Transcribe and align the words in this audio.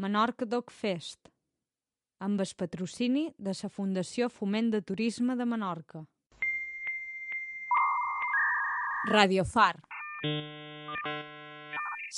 Menorca 0.00 0.46
Dog 0.48 0.70
Fest, 0.72 1.28
amb 2.24 2.40
el 2.40 2.52
patrocini 2.56 3.26
de 3.36 3.52
la 3.52 3.68
Fundació 3.68 4.30
Foment 4.32 4.70
de 4.72 4.78
Turisme 4.80 5.34
de 5.36 5.44
Menorca. 5.44 6.00
Radio 9.10 9.44
Far. 9.44 9.74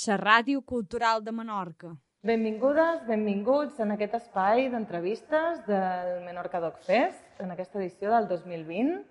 La 0.07 0.17
ràdio 0.21 0.61
cultural 0.61 1.25
de 1.25 1.33
Menorca. 1.35 1.91
Benvingudes, 2.23 3.01
benvinguts 3.09 3.81
en 3.83 3.91
aquest 3.97 4.15
espai 4.21 4.69
d'entrevistes 4.71 5.65
del 5.67 6.23
Menorca 6.23 6.61
Dog 6.63 6.77
Fest, 6.87 7.25
en 7.43 7.51
aquesta 7.51 7.81
edició 7.81 8.13
del 8.15 8.29
2020. 8.29 9.03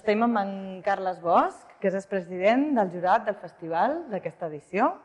Estem 0.00 0.26
amb 0.26 0.42
en 0.42 0.82
Carles 0.82 1.22
Bosch, 1.22 1.78
que 1.78 1.94
és 1.94 2.00
el 2.00 2.10
president 2.10 2.72
del 2.80 2.90
jurat 2.90 3.30
del 3.30 3.38
festival 3.38 4.00
d'aquesta 4.10 4.50
edició. 4.50 4.96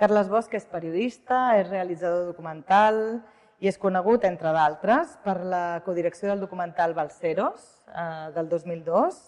Carles 0.00 0.28
Bosch 0.32 0.54
és 0.56 0.64
periodista, 0.66 1.52
és 1.60 1.68
realitzador 1.68 2.24
documental 2.30 2.96
i 3.62 3.68
és 3.70 3.78
conegut, 3.78 4.24
entre 4.24 4.50
d'altres, 4.54 5.18
per 5.22 5.36
la 5.46 5.82
codirecció 5.84 6.30
del 6.30 6.40
documental 6.42 6.94
Balseros, 6.96 7.84
eh, 7.92 8.32
del 8.34 8.48
2002, 8.48 9.20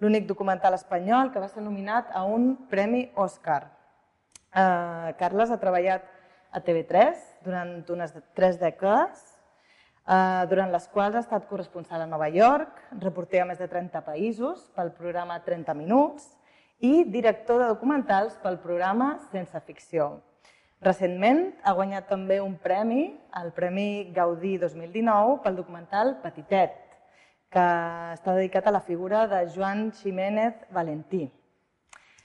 l'únic 0.00 0.26
documental 0.26 0.74
espanyol 0.78 1.32
que 1.32 1.42
va 1.42 1.50
ser 1.50 1.62
nominat 1.62 2.08
a 2.14 2.24
un 2.24 2.54
Premi 2.70 3.10
Òscar. 3.14 3.66
Eh, 4.54 5.14
Carles 5.18 5.50
ha 5.50 5.60
treballat 5.60 6.06
a 6.52 6.60
TV3 6.60 7.18
durant 7.44 7.74
unes 7.90 8.14
tres 8.34 8.58
dècades, 8.60 9.20
eh, 10.06 10.46
durant 10.48 10.70
les 10.70 10.86
quals 10.88 11.16
ha 11.16 11.24
estat 11.26 11.48
corresponsal 11.48 12.00
a 12.00 12.06
Nova 12.06 12.28
York, 12.28 12.78
reporter 13.00 13.42
a 13.42 13.44
més 13.44 13.58
de 13.58 13.68
30 13.68 14.00
països 14.06 14.70
pel 14.76 14.92
programa 14.92 15.42
30 15.42 15.74
Minuts 15.74 16.30
i 16.82 17.04
director 17.06 17.60
de 17.62 17.70
documentals 17.70 18.34
pel 18.42 18.58
programa 18.58 19.14
Sense 19.30 19.58
Ficció. 19.62 20.16
Recentment 20.82 21.44
ha 21.62 21.74
guanyat 21.78 22.08
també 22.10 22.40
un 22.42 22.56
premi, 22.58 23.04
el 23.38 23.52
Premi 23.54 24.10
Gaudí 24.16 24.56
2019, 24.58 25.36
pel 25.44 25.60
documental 25.60 26.16
Petitet, 26.24 26.74
que 27.54 27.66
està 28.16 28.34
dedicat 28.34 28.66
a 28.66 28.72
la 28.74 28.80
figura 28.82 29.28
de 29.30 29.44
Joan 29.54 29.92
Ximénez 29.94 30.64
Valentí. 30.74 31.28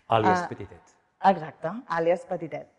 Àlies 0.09 0.41
uh, 0.41 0.47
Petitet. 0.49 0.95
Exacte, 1.29 1.75
àlies 1.99 2.25
Petitet. 2.25 2.71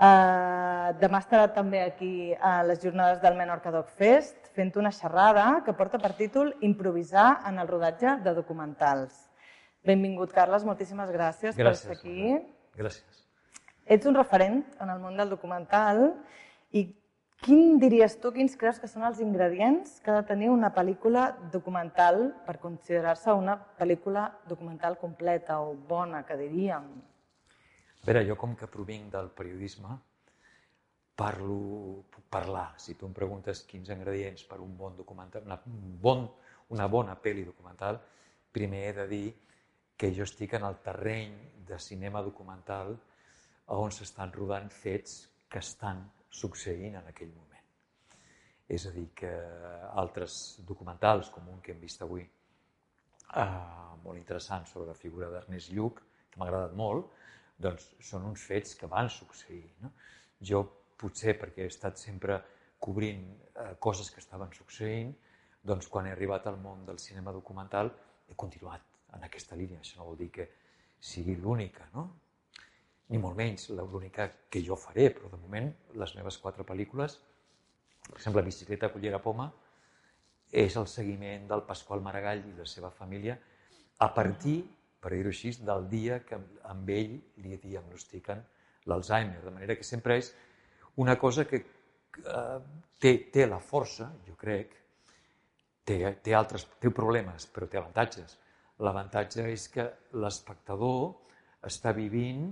Uh, 0.00 0.94
demà 1.02 1.18
estarà 1.24 1.48
també 1.56 1.82
aquí 1.82 2.12
a 2.38 2.60
les 2.64 2.78
jornades 2.84 3.18
del 3.24 3.34
Menorca 3.36 3.72
Dog 3.74 3.90
Fest 3.98 4.46
fent 4.54 4.70
una 4.78 4.94
xerrada 4.94 5.48
que 5.66 5.74
porta 5.74 5.98
per 5.98 6.14
títol 6.14 6.54
Improvisar 6.70 7.42
en 7.50 7.58
el 7.58 7.68
rodatge 7.68 8.14
de 8.22 8.36
documentals. 8.38 9.26
Benvingut, 9.86 10.32
Carles, 10.36 10.64
moltíssimes 10.68 11.10
gràcies, 11.14 11.56
gràcies 11.56 11.86
per 11.86 11.96
estar 11.96 11.98
aquí. 11.98 12.40
Gràcies. 12.76 13.26
Ets 13.90 14.06
un 14.06 14.14
referent 14.14 14.62
en 14.78 14.90
el 14.92 15.00
món 15.02 15.16
del 15.18 15.32
documental 15.32 16.10
i 16.76 16.84
Quin 17.40 17.78
diries 17.80 18.18
tu, 18.20 18.28
quins 18.34 18.52
creus 18.60 18.76
que 18.76 18.88
són 18.90 19.06
els 19.08 19.20
ingredients 19.24 19.94
que 20.04 20.10
ha 20.12 20.18
de 20.18 20.26
tenir 20.28 20.50
una 20.52 20.68
pel·lícula 20.76 21.22
documental 21.54 22.18
per 22.44 22.58
considerar-se 22.60 23.32
una 23.32 23.54
pel·lícula 23.78 24.26
documental 24.50 24.98
completa 25.00 25.56
o 25.64 25.70
bona, 25.88 26.20
que 26.28 26.36
diríem? 26.36 26.90
A 27.00 28.04
veure, 28.04 28.26
jo 28.28 28.36
com 28.36 28.52
que 28.60 28.68
provinc 28.68 29.08
del 29.14 29.30
periodisme, 29.38 29.96
parlo, 31.16 31.56
puc 32.12 32.26
parlar. 32.28 32.74
Si 32.76 32.98
tu 33.00 33.08
em 33.08 33.16
preguntes 33.16 33.64
quins 33.70 33.88
ingredients 33.88 34.44
per 34.44 34.60
un 34.60 34.76
bon 34.76 35.00
documental, 35.00 35.48
una, 35.48 35.56
bon, 36.04 36.26
una 36.76 36.90
bona 36.92 37.16
pel·li 37.24 37.46
documental, 37.48 38.02
primer 38.52 38.84
he 38.90 38.94
de 39.00 39.08
dir 39.08 39.26
que 40.00 40.08
jo 40.16 40.24
estic 40.24 40.54
en 40.56 40.64
el 40.64 40.78
terreny 40.80 41.34
de 41.68 41.76
cinema 41.78 42.22
documental 42.24 42.94
on 43.76 43.92
s'estan 43.92 44.32
rodant 44.32 44.70
fets 44.72 45.18
que 45.52 45.60
estan 45.60 46.00
succeint 46.32 46.96
en 46.96 47.10
aquell 47.10 47.28
moment. 47.34 47.66
És 48.64 48.86
a 48.88 48.94
dir, 48.94 49.10
que 49.12 49.28
altres 50.00 50.62
documentals, 50.64 51.28
com 51.34 51.52
un 51.52 51.60
que 51.60 51.74
hem 51.74 51.84
vist 51.84 52.00
avui, 52.06 52.24
eh, 52.24 53.46
molt 54.00 54.16
interessant 54.16 54.64
sobre 54.72 54.88
la 54.88 54.96
figura 54.96 55.28
d'Ernest 55.34 55.74
Lluc, 55.76 56.00
que 56.30 56.40
m'ha 56.40 56.48
agradat 56.48 56.76
molt, 56.80 57.12
doncs 57.58 57.90
són 58.00 58.24
uns 58.24 58.46
fets 58.48 58.78
que 58.80 58.88
van 58.88 59.12
succeir. 59.12 59.66
No? 59.84 59.92
Jo, 60.40 60.62
potser 60.96 61.36
perquè 61.36 61.66
he 61.66 61.74
estat 61.74 62.00
sempre 62.00 62.40
cobrint 62.78 63.26
eh, 63.52 63.74
coses 63.78 64.08
que 64.10 64.24
estaven 64.24 64.56
succeint, 64.56 65.12
doncs 65.60 65.92
quan 65.92 66.08
he 66.08 66.16
arribat 66.16 66.48
al 66.48 66.56
món 66.56 66.86
del 66.88 66.98
cinema 66.98 67.36
documental 67.36 67.92
he 68.30 68.38
continuat 68.38 68.89
en 69.16 69.24
aquesta 69.26 69.56
línia. 69.58 69.80
Això 69.80 70.00
no 70.00 70.10
vol 70.10 70.18
dir 70.20 70.30
que 70.34 70.48
sigui 71.00 71.36
l'única, 71.36 71.88
no? 71.94 72.08
ni 73.10 73.18
molt 73.18 73.34
menys 73.36 73.70
l'única 73.74 74.28
que 74.50 74.62
jo 74.62 74.76
faré, 74.78 75.08
però 75.10 75.30
de 75.32 75.40
moment 75.40 75.70
les 75.98 76.12
meves 76.14 76.38
quatre 76.38 76.62
pel·lícules, 76.66 77.16
per 78.06 78.18
exemple, 78.18 78.44
Bicicleta, 78.46 78.90
Cullera, 78.92 79.18
Poma, 79.22 79.48
és 80.50 80.76
el 80.78 80.86
seguiment 80.90 81.48
del 81.50 81.64
Pasqual 81.66 82.02
Maragall 82.02 82.44
i 82.46 82.54
la 82.56 82.66
seva 82.66 82.90
família 82.90 83.36
a 84.02 84.08
partir, 84.14 84.62
per 85.00 85.12
dir-ho 85.14 85.30
així, 85.30 85.52
del 85.66 85.88
dia 85.90 86.20
que 86.26 86.38
amb 86.70 86.90
ell 86.94 87.16
li 87.42 87.58
diagnostiquen 87.62 88.42
l'Alzheimer. 88.90 89.42
De 89.44 89.54
manera 89.54 89.76
que 89.76 89.86
sempre 89.86 90.16
és 90.18 90.32
una 91.02 91.16
cosa 91.18 91.46
que 91.48 91.60
eh, 91.60 92.58
té, 92.98 93.12
té 93.32 93.46
la 93.46 93.60
força, 93.60 94.10
jo 94.26 94.36
crec, 94.38 94.74
té, 95.86 95.98
té 96.22 96.34
altres 96.34 96.66
té 96.80 96.90
problemes, 96.94 97.46
però 97.50 97.68
té 97.68 97.78
avantatges. 97.80 98.38
L'avantatge 98.80 99.44
és 99.52 99.66
que 99.68 99.86
l'espectador 100.16 101.10
està 101.68 101.92
vivint 101.92 102.48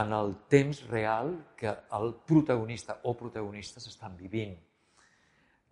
en 0.00 0.12
el 0.14 0.36
temps 0.48 0.84
real 0.90 1.32
que 1.58 1.72
el 1.98 2.12
protagonista 2.26 3.00
o 3.10 3.16
protagonistes 3.18 3.88
estan 3.90 4.14
vivint. 4.16 4.54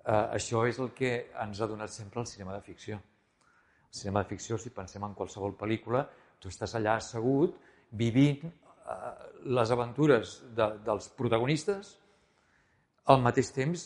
Eh, 0.09 0.27
això 0.35 0.65
és 0.67 0.81
el 0.83 0.91
que 0.97 1.13
ens 1.45 1.61
ha 1.61 1.69
donat 1.71 1.95
sempre 1.95 2.21
el 2.21 2.27
cinema 2.27 2.57
de 2.57 2.65
ficció. 2.67 2.99
El 2.99 4.01
cinema 4.01 4.25
de 4.25 4.33
ficció, 4.35 4.59
si 4.59 4.75
pensem 4.75 5.05
en 5.07 5.15
qualsevol 5.15 5.55
pel·lícula, 5.61 6.03
tu 6.41 6.51
estàs 6.51 6.75
allà 6.75 6.97
assegut, 6.99 7.59
vivint 7.91 8.49
eh, 8.49 9.15
les 9.47 9.71
aventures 9.71 10.39
de, 10.57 10.73
dels 10.85 11.11
protagonistes 11.19 11.95
al 13.07 13.23
mateix 13.23 13.53
temps 13.55 13.85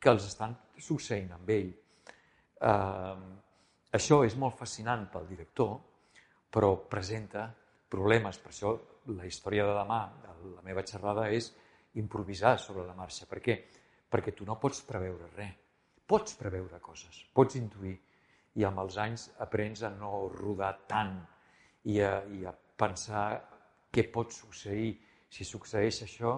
que 0.00 0.10
els 0.10 0.26
estan 0.26 0.56
succeint 0.82 1.30
amb 1.36 1.54
ell. 1.54 1.70
Eh, 1.70 3.16
això 3.92 4.22
és 4.26 4.36
molt 4.36 4.58
fascinant 4.58 5.06
pel 5.12 5.28
director, 5.28 5.76
però 6.50 6.74
presenta 6.90 7.48
problemes. 7.88 8.38
Per 8.42 8.52
això 8.52 8.74
la 9.14 9.26
història 9.26 9.64
de 9.68 9.76
demà, 9.76 10.00
la 10.56 10.64
meva 10.66 10.84
xerrada, 10.84 11.28
és 11.32 11.52
improvisar 12.00 12.58
sobre 12.60 12.86
la 12.86 12.96
marxa. 12.96 13.26
Per 13.26 13.40
què? 13.44 13.56
Perquè 14.08 14.34
tu 14.36 14.44
no 14.48 14.58
pots 14.60 14.82
preveure 14.88 15.30
res. 15.36 15.56
Pots 16.08 16.38
preveure 16.40 16.80
coses, 16.80 17.24
pots 17.36 17.58
intuir. 17.58 17.98
I 18.56 18.64
amb 18.64 18.80
els 18.80 18.96
anys 18.96 19.26
aprens 19.44 19.82
a 19.84 19.90
no 19.92 20.28
rodar 20.32 20.72
tant 20.88 21.18
i 21.84 21.98
a, 22.00 22.22
i 22.32 22.46
a 22.48 22.52
pensar 22.52 23.26
què 23.92 24.06
pot 24.12 24.32
succeir. 24.32 24.94
Si 25.28 25.44
succeeix 25.44 26.00
això, 26.06 26.32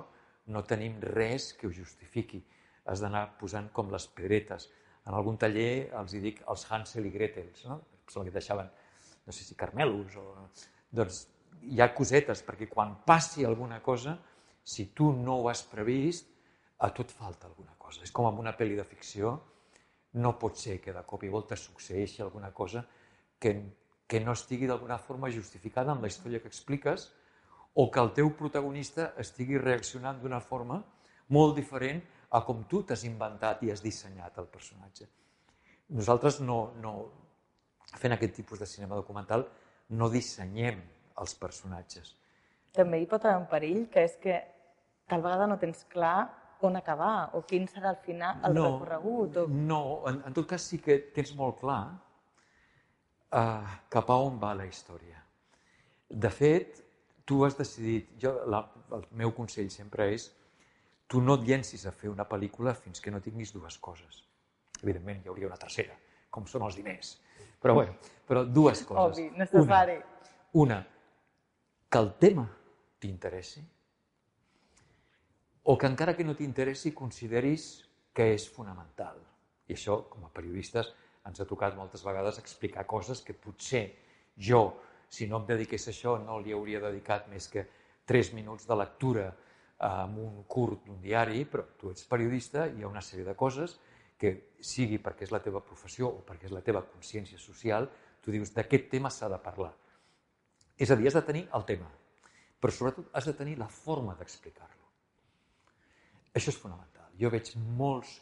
no 0.51 0.65
tenim 0.67 0.99
res 1.15 1.53
que 1.55 1.69
ho 1.69 1.73
justifiqui. 1.73 2.43
Has 2.91 3.03
d'anar 3.05 3.29
posant 3.39 3.71
com 3.73 3.93
les 3.95 4.09
pedretes. 4.11 4.67
En 5.11 5.17
algun 5.19 5.39
taller 5.43 5.91
els 5.99 6.15
hi 6.15 6.23
dic 6.23 6.45
els 6.53 6.65
Hansel 6.71 7.09
i 7.09 7.11
Gretel, 7.11 7.51
no? 7.67 7.81
Són 8.11 8.27
que 8.27 8.35
deixaven, 8.35 8.69
no 9.27 9.35
sé 9.35 9.43
si 9.47 9.59
carmelos 9.59 10.15
o... 10.21 10.27
Doncs 10.95 11.25
hi 11.67 11.81
ha 11.83 11.91
cosetes, 11.95 12.45
perquè 12.47 12.69
quan 12.71 12.97
passi 13.07 13.45
alguna 13.47 13.81
cosa, 13.83 14.17
si 14.63 14.91
tu 14.95 15.11
no 15.17 15.41
ho 15.41 15.49
has 15.51 15.65
previst, 15.67 16.31
a 16.81 16.91
tu 16.95 17.03
et 17.03 17.11
falta 17.13 17.49
alguna 17.49 17.75
cosa. 17.79 18.05
És 18.07 18.15
com 18.15 18.29
amb 18.29 18.39
una 18.41 18.55
pel·li 18.57 18.79
de 18.79 18.87
ficció, 18.87 19.35
no 20.23 20.37
pot 20.39 20.59
ser 20.59 20.79
que 20.83 20.95
de 20.95 21.03
cop 21.07 21.27
i 21.27 21.31
volta 21.31 21.59
succeeixi 21.59 22.23
alguna 22.23 22.53
cosa 22.55 22.85
que, 23.39 23.53
que 24.07 24.23
no 24.23 24.35
estigui 24.39 24.71
d'alguna 24.71 24.99
forma 24.99 25.31
justificada 25.31 25.93
amb 25.93 26.07
la 26.07 26.11
història 26.11 26.41
que 26.43 26.51
expliques 26.51 27.11
o 27.75 27.91
que 27.91 28.01
el 28.03 28.15
teu 28.15 28.33
protagonista 28.39 29.13
estigui 29.23 29.59
reaccionant 29.59 30.19
d'una 30.23 30.41
forma 30.41 30.81
molt 31.29 31.55
diferent 31.59 32.01
a 32.31 32.43
com 32.47 32.63
tu 32.71 32.83
t'has 32.87 33.03
inventat 33.09 33.65
i 33.67 33.73
has 33.73 33.83
dissenyat 33.83 34.39
el 34.39 34.47
personatge. 34.53 35.09
Nosaltres 35.97 36.39
no, 36.41 36.61
no, 36.83 36.95
fent 37.99 38.15
aquest 38.15 38.37
tipus 38.39 38.61
de 38.63 38.69
cinema 38.71 38.99
documental 38.99 39.47
no 39.99 40.09
dissenyem 40.11 40.79
els 41.21 41.35
personatges. 41.39 42.15
També 42.77 43.01
hi 43.01 43.09
pot 43.11 43.25
haver 43.27 43.41
un 43.41 43.49
perill, 43.51 43.81
que 43.91 44.05
és 44.07 44.15
que 44.23 44.37
tal 45.11 45.25
vegada 45.25 45.49
no 45.51 45.59
tens 45.59 45.83
clar 45.91 46.29
on 46.67 46.77
acabar 46.77 47.31
o 47.35 47.43
quin 47.49 47.67
serà 47.69 47.91
el 47.95 47.99
final, 48.05 48.39
el 48.47 48.55
no, 48.55 48.67
recorregut. 48.69 49.41
O... 49.43 49.47
No, 49.49 49.83
en, 50.11 50.21
en 50.29 50.37
tot 50.37 50.47
cas 50.53 50.69
sí 50.71 50.79
que 50.85 51.01
tens 51.17 51.33
molt 51.37 51.59
clar 51.63 51.81
uh, 53.35 53.73
cap 53.91 54.13
a 54.13 54.19
on 54.23 54.39
va 54.43 54.53
la 54.59 54.69
història. 54.69 55.19
De 56.11 56.31
fet, 56.31 56.83
tu 57.27 57.43
has 57.47 57.57
decidit, 57.59 58.13
jo, 58.23 58.35
la, 58.51 58.63
el 58.95 59.07
meu 59.19 59.33
consell 59.35 59.71
sempre 59.73 60.11
és 60.15 60.29
tu 61.11 61.21
no 61.25 61.35
et 61.41 61.49
llencis 61.49 61.83
a 61.87 61.93
fer 61.93 62.13
una 62.13 62.29
pel·lícula 62.29 62.77
fins 62.79 63.03
que 63.03 63.11
no 63.11 63.19
tinguis 63.25 63.51
dues 63.57 63.81
coses. 63.83 64.23
Evidentment, 64.81 65.25
hi 65.25 65.33
hauria 65.33 65.51
una 65.51 65.59
tercera, 65.59 65.97
com 66.31 66.47
són 66.47 66.63
els 66.69 66.79
diners. 66.79 67.17
Però, 67.61 67.75
bueno, 67.75 67.97
però 68.29 68.45
dues 68.47 68.85
coses. 68.87 69.19
Obvi, 69.19 69.27
necessari. 69.37 69.99
Una, 70.53 70.79
una 70.79 70.79
que 71.91 71.99
el 71.99 72.13
tema 72.23 72.47
t'interessi 73.03 73.65
o 75.71 75.77
que 75.77 75.87
encara 75.91 76.15
que 76.17 76.25
no 76.25 76.37
t'interessi 76.39 76.95
consideris 76.97 77.67
que 78.15 78.31
és 78.35 78.47
fonamental. 78.51 79.19
I 79.69 79.77
això, 79.77 80.01
com 80.11 80.25
a 80.27 80.31
periodistes, 80.35 80.89
ens 81.27 81.43
ha 81.43 81.47
tocat 81.47 81.77
moltes 81.77 82.03
vegades 82.07 82.41
explicar 82.41 82.87
coses 82.89 83.21
que 83.23 83.37
potser 83.37 83.85
jo, 84.39 84.63
si 85.11 85.29
no 85.29 85.43
em 85.43 85.47
dediqués 85.51 85.87
a 85.87 85.93
això, 85.93 86.17
no 86.23 86.39
li 86.41 86.55
hauria 86.57 86.81
dedicat 86.83 87.29
més 87.31 87.47
que 87.53 87.67
3 88.09 88.33
minuts 88.39 88.67
de 88.67 88.79
lectura 88.79 89.29
amb 89.81 90.19
un 90.21 90.43
curt 90.45 90.85
d'un 90.87 91.01
diari, 91.01 91.45
però 91.49 91.65
tu 91.79 91.91
ets 91.91 92.05
periodista 92.09 92.67
i 92.69 92.79
hi 92.79 92.85
ha 92.85 92.91
una 92.91 93.03
sèrie 93.05 93.25
de 93.25 93.35
coses 93.37 93.79
que, 94.21 94.35
sigui 94.61 94.99
perquè 95.01 95.25
és 95.25 95.33
la 95.33 95.41
teva 95.41 95.63
professió 95.65 96.11
o 96.11 96.21
perquè 96.27 96.51
és 96.51 96.53
la 96.53 96.61
teva 96.65 96.83
consciència 96.85 97.41
social, 97.41 97.89
tu 98.21 98.33
dius 98.35 98.53
d'aquest 98.53 98.91
tema 98.93 99.09
s'ha 99.09 99.31
de 99.33 99.39
parlar. 99.41 99.73
És 100.77 100.91
a 100.93 100.97
dir, 100.97 101.09
has 101.09 101.17
de 101.17 101.25
tenir 101.25 101.47
el 101.57 101.65
tema, 101.69 101.89
però 102.61 102.73
sobretot 102.73 103.09
has 103.17 103.29
de 103.29 103.35
tenir 103.37 103.57
la 103.59 103.69
forma 103.73 104.15
d'explicar-lo. 104.19 104.91
Això 106.37 106.53
és 106.53 106.61
fonamental. 106.61 107.09
Jo 107.21 107.33
veig 107.33 107.55
molts, 107.81 108.19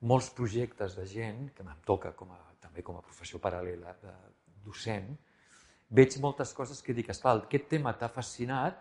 molts 0.00 0.30
projectes 0.32 0.96
de 0.96 1.04
gent, 1.08 1.50
que 1.52 1.64
em 1.64 1.84
toca 1.84 2.14
com 2.16 2.32
a, 2.32 2.40
també 2.60 2.82
com 2.82 2.96
a 2.96 3.04
professió 3.04 3.40
paral·lela 3.40 3.92
de 4.00 4.12
docent, 4.64 5.12
veig 5.92 6.16
moltes 6.24 6.52
coses 6.56 6.80
que 6.82 6.96
dic, 6.96 7.12
esclar, 7.12 7.36
aquest 7.44 7.68
tema 7.70 7.92
t'ha 7.94 8.08
fascinat, 8.12 8.80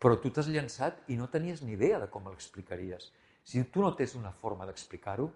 però 0.00 0.16
tu 0.16 0.32
t'has 0.32 0.48
llançat 0.48 1.04
i 1.12 1.16
no 1.20 1.28
tenies 1.28 1.60
ni 1.62 1.74
idea 1.76 2.00
de 2.00 2.08
com 2.08 2.28
l'explicaries. 2.28 3.10
Si 3.44 3.62
tu 3.72 3.84
no 3.84 3.92
tens 3.96 4.16
una 4.16 4.32
forma 4.32 4.66
d'explicar-ho, 4.68 5.28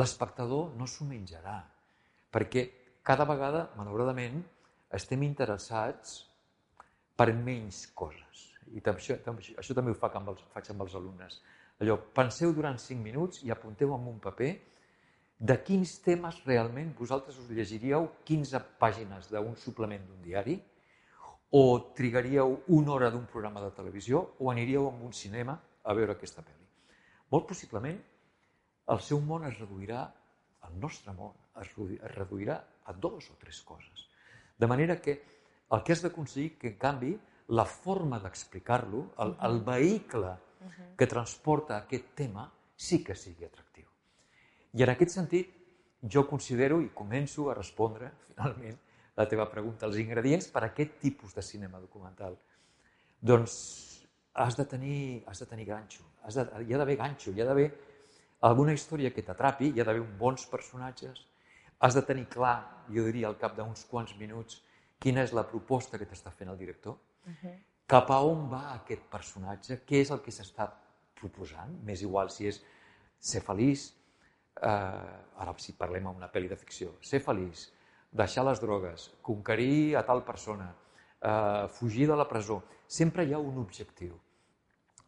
l'espectador 0.00 0.72
no 0.76 0.88
s'ho 0.88 1.04
menjarà, 1.08 1.58
perquè 2.32 2.66
cada 3.06 3.26
vegada, 3.28 3.66
malauradament, 3.76 4.40
estem 4.96 5.22
interessats 5.26 6.22
per 7.16 7.32
menys 7.32 7.86
coses. 7.94 8.46
I 8.74 8.80
això, 8.80 9.16
això 9.60 9.76
també 9.76 9.92
ho 9.92 9.98
faig 9.98 10.16
amb 10.18 10.32
els, 10.32 10.42
faig 10.52 10.72
amb 10.72 10.82
els 10.82 10.96
alumnes. 10.98 11.38
Allò, 11.80 11.98
penseu 12.16 12.54
durant 12.56 12.78
5 12.80 13.02
minuts 13.02 13.44
i 13.44 13.52
apunteu 13.52 13.92
en 13.94 14.08
un 14.08 14.18
paper 14.22 14.50
de 15.38 15.56
quins 15.62 15.98
temes 16.00 16.38
realment 16.46 16.94
vosaltres 16.96 17.36
us 17.38 17.50
llegiríeu 17.52 18.08
15 18.24 18.62
pàgines 18.80 19.28
d'un 19.30 19.56
suplement 19.60 20.02
d'un 20.08 20.22
diari, 20.24 20.56
o 21.56 21.92
trigaríeu 21.96 22.58
una 22.76 22.92
hora 22.92 23.08
d'un 23.10 23.24
programa 23.24 23.62
de 23.64 23.70
televisió 23.72 24.18
o 24.44 24.50
aniríeu 24.52 24.90
a 24.90 24.92
un 24.92 25.14
cinema 25.16 25.54
a 25.56 25.94
veure 25.96 26.12
aquesta 26.12 26.42
pel·li. 26.44 26.66
Molt 27.32 27.46
possiblement 27.48 27.96
el 28.92 29.00
seu 29.00 29.22
món 29.24 29.46
es 29.48 29.56
reduirà, 29.56 30.02
el 30.68 30.76
nostre 30.82 31.14
món 31.16 31.32
es 31.62 31.72
reduirà 32.12 32.58
a 32.84 32.92
dos 32.92 33.30
o 33.32 33.38
tres 33.40 33.62
coses. 33.64 34.04
De 34.58 34.68
manera 34.68 35.00
que 35.00 35.16
el 35.72 35.82
que 35.82 35.96
has 35.96 36.04
d'aconseguir 36.04 36.58
que, 36.60 36.74
en 36.74 36.78
canvi, 36.78 37.14
la 37.56 37.64
forma 37.64 38.20
d'explicar-lo, 38.20 39.02
el, 39.24 39.34
el 39.48 39.60
vehicle 39.64 40.34
que 40.98 41.08
transporta 41.08 41.78
aquest 41.78 42.12
tema, 42.20 42.50
sí 42.76 43.00
que 43.04 43.16
sigui 43.16 43.48
atractiu. 43.48 43.88
I 44.76 44.84
en 44.84 44.92
aquest 44.92 45.16
sentit, 45.16 45.56
jo 46.04 46.26
considero 46.28 46.82
i 46.84 46.92
començo 46.92 47.48
a 47.48 47.56
respondre, 47.56 48.12
finalment, 48.28 48.76
la 49.16 49.26
teva 49.28 49.48
pregunta, 49.50 49.86
els 49.88 49.98
ingredients 50.02 50.48
per 50.52 50.62
a 50.62 50.70
aquest 50.70 50.98
tipus 51.00 51.34
de 51.34 51.42
cinema 51.42 51.80
documental. 51.80 52.36
Doncs 53.20 53.54
has 54.36 54.56
de 54.58 54.66
tenir, 54.68 55.22
has 55.26 55.40
de 55.40 55.46
tenir 55.48 55.64
ganxo, 55.70 56.04
has 56.22 56.36
de, 56.36 56.44
hi 56.66 56.74
ha 56.74 56.80
d'haver 56.82 56.98
ganxo, 57.00 57.32
hi 57.32 57.40
ha 57.40 57.46
d'haver 57.48 57.70
alguna 58.44 58.74
història 58.76 59.10
que 59.10 59.24
t'atrapi, 59.24 59.72
hi 59.72 59.80
ha 59.80 59.86
d'haver 59.88 60.04
bons 60.20 60.44
personatges, 60.52 61.24
has 61.80 61.96
de 61.96 62.02
tenir 62.04 62.26
clar, 62.32 62.84
jo 62.92 63.04
diria 63.08 63.30
al 63.30 63.38
cap 63.40 63.56
d'uns 63.56 63.86
quants 63.88 64.12
minuts, 64.20 64.60
quina 65.00 65.24
és 65.24 65.32
la 65.36 65.46
proposta 65.48 65.98
que 65.98 66.08
t'està 66.08 66.32
fent 66.32 66.52
el 66.52 66.58
director, 66.58 66.96
uh 67.26 67.32
-huh. 67.32 67.54
cap 67.86 68.10
a 68.10 68.20
on 68.20 68.48
va 68.50 68.74
aquest 68.74 69.02
personatge, 69.10 69.80
què 69.86 70.00
és 70.00 70.10
el 70.10 70.20
que 70.20 70.30
s'està 70.30 70.70
proposant, 71.14 71.72
m'és 71.82 72.02
igual 72.02 72.30
si 72.30 72.46
és 72.46 72.62
ser 73.18 73.40
feliç, 73.40 73.92
eh, 74.62 75.40
ara 75.42 75.54
si 75.58 75.72
parlem 75.72 76.06
en 76.06 76.16
una 76.16 76.30
pel·li 76.32 76.48
de 76.48 76.56
ficció, 76.56 76.96
ser 77.00 77.20
feliç, 77.20 77.72
deixar 78.16 78.44
les 78.48 78.60
drogues, 78.62 79.10
conquerir 79.22 79.96
a 79.96 80.04
tal 80.06 80.22
persona, 80.24 80.70
eh, 81.20 81.66
fugir 81.68 82.08
de 82.08 82.16
la 82.16 82.28
presó. 82.28 82.62
Sempre 82.86 83.24
hi 83.24 83.34
ha 83.34 83.38
un 83.38 83.58
objectiu. 83.58 84.16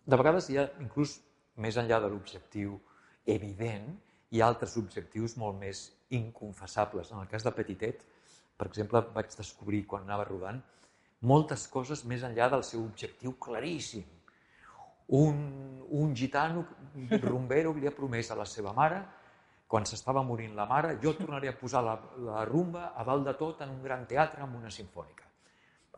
De 0.05 0.17
vegades 0.17 0.49
hi 0.51 0.59
ha, 0.59 0.69
inclús 0.81 1.19
més 1.57 1.77
enllà 1.77 2.01
de 2.01 2.11
l'objectiu 2.13 2.79
evident, 3.27 3.91
hi 4.31 4.41
ha 4.41 4.49
altres 4.49 4.77
objectius 4.77 5.37
molt 5.37 5.59
més 5.59 5.85
inconfessables. 6.11 7.13
En 7.13 7.21
el 7.23 7.29
cas 7.29 7.45
de 7.45 7.53
Petitet, 7.53 8.05
per 8.59 8.69
exemple, 8.69 9.03
vaig 9.15 9.35
descobrir 9.37 9.85
quan 9.87 10.05
anava 10.05 10.27
rodant 10.29 10.61
moltes 11.21 11.67
coses 11.67 12.05
més 12.07 12.23
enllà 12.23 12.49
del 12.53 12.63
seu 12.63 12.85
objectiu 12.85 13.35
claríssim. 13.43 14.05
Un, 15.19 15.39
un 15.89 16.15
gitano 16.15 16.67
rumbero 17.23 17.73
li 17.75 17.89
ha 17.89 17.95
promès 17.97 18.31
a 18.31 18.37
la 18.37 18.45
seva 18.47 18.75
mare 18.77 19.01
quan 19.69 19.85
s'estava 19.85 20.23
morint 20.25 20.55
la 20.57 20.65
mare, 20.67 20.97
jo 21.03 21.13
tornaré 21.17 21.51
a 21.51 21.57
posar 21.57 21.83
la, 21.85 21.95
la 22.25 22.45
rumba 22.49 22.93
a 22.97 23.05
dalt 23.05 23.27
de 23.27 23.35
tot 23.37 23.61
en 23.61 23.75
un 23.75 23.83
gran 23.85 24.07
teatre 24.09 24.43
amb 24.43 24.57
una 24.57 24.71
sinfònica. 24.73 25.27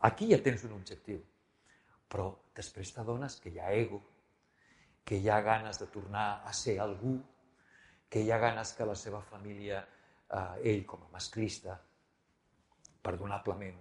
Aquí 0.09 0.31
ja 0.33 0.41
tens 0.43 0.65
un 0.67 0.75
objectiu. 0.75 1.21
Però 2.11 2.27
després 2.57 2.91
t'adones 2.91 3.39
que 3.39 3.53
hi 3.55 3.61
ha 3.63 3.71
ego, 3.71 4.01
que 5.07 5.21
hi 5.23 5.31
ha 5.31 5.39
ganes 5.47 5.79
de 5.79 5.87
tornar 5.87 6.43
a 6.43 6.53
ser 6.53 6.81
algú, 6.83 7.15
que 8.11 8.25
hi 8.25 8.33
ha 8.35 8.41
ganes 8.43 8.75
que 8.75 8.89
la 8.89 8.99
seva 8.99 9.23
família, 9.23 9.85
eh, 10.27 10.73
ell 10.73 10.83
com 10.87 11.07
a 11.07 11.13
masclista, 11.15 11.79
perdonablement, 13.01 13.79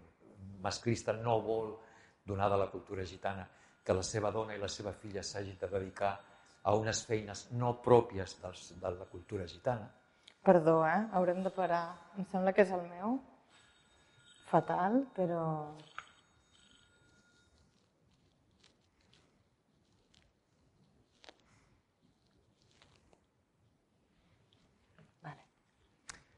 masclista 0.62 1.13
no 1.18 1.39
vol 1.41 1.74
donar 2.25 2.50
de 2.51 2.57
la 2.62 2.69
cultura 2.69 3.06
gitana 3.06 3.47
que 3.83 3.94
la 3.94 4.03
seva 4.03 4.30
dona 4.30 4.53
i 4.53 4.62
la 4.62 4.69
seva 4.69 4.94
filla 4.94 5.24
s'hagin 5.25 5.57
de 5.57 5.68
dedicar 5.68 6.13
a 6.64 6.76
unes 6.76 7.04
feines 7.08 7.46
no 7.52 7.74
pròpies 7.86 8.36
dels, 8.42 8.66
de 8.82 8.92
la 8.96 9.08
cultura 9.12 9.48
gitana. 9.48 9.90
Perdó, 10.44 10.80
eh? 10.88 11.08
Haurem 11.14 11.44
de 11.44 11.52
parar. 11.52 11.86
Em 12.18 12.26
sembla 12.32 12.54
que 12.56 12.64
és 12.66 12.74
el 12.76 12.86
meu. 12.88 13.20
Fatal, 14.50 15.04
però... 15.16 15.44
Vale. 25.22 25.46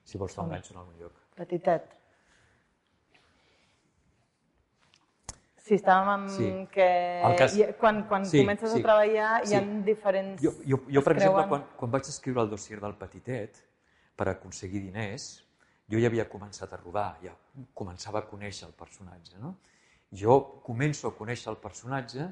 Si 0.04 0.22
vols 0.22 0.36
t'enganxo 0.36 0.76
en 0.76 0.84
algun 0.84 1.02
lloc. 1.06 1.26
Petitet. 1.40 2.01
Sí, 5.62 5.76
estàvem 5.78 6.10
amb 6.10 6.32
sí. 6.34 6.48
que 6.74 6.88
cas... 7.38 7.56
quan, 7.80 8.02
quan 8.10 8.26
sí, 8.26 8.42
comences 8.42 8.72
sí. 8.74 8.80
a 8.80 8.86
treballar 8.86 9.30
hi 9.46 9.56
ha 9.58 9.62
diferents... 9.86 10.42
Jo, 10.42 10.56
jo, 10.66 10.82
jo 10.90 11.04
per 11.06 11.14
exemple, 11.16 11.44
quan, 11.52 11.68
quan 11.78 11.94
vaig 11.94 12.10
escriure 12.10 12.42
el 12.42 12.50
dossier 12.50 12.80
del 12.82 12.96
Petitet 12.98 13.62
per 14.18 14.32
aconseguir 14.32 14.82
diners, 14.88 15.28
jo 15.92 16.02
ja 16.02 16.10
havia 16.10 16.26
començat 16.30 16.74
a 16.74 16.80
rodar, 16.82 17.12
ja 17.22 17.36
començava 17.78 18.24
a 18.24 18.28
conèixer 18.30 18.66
el 18.70 18.74
personatge. 18.78 19.38
No? 19.44 19.56
Jo 20.12 20.40
començo 20.66 21.12
a 21.12 21.16
conèixer 21.18 21.52
el 21.54 21.60
personatge 21.62 22.26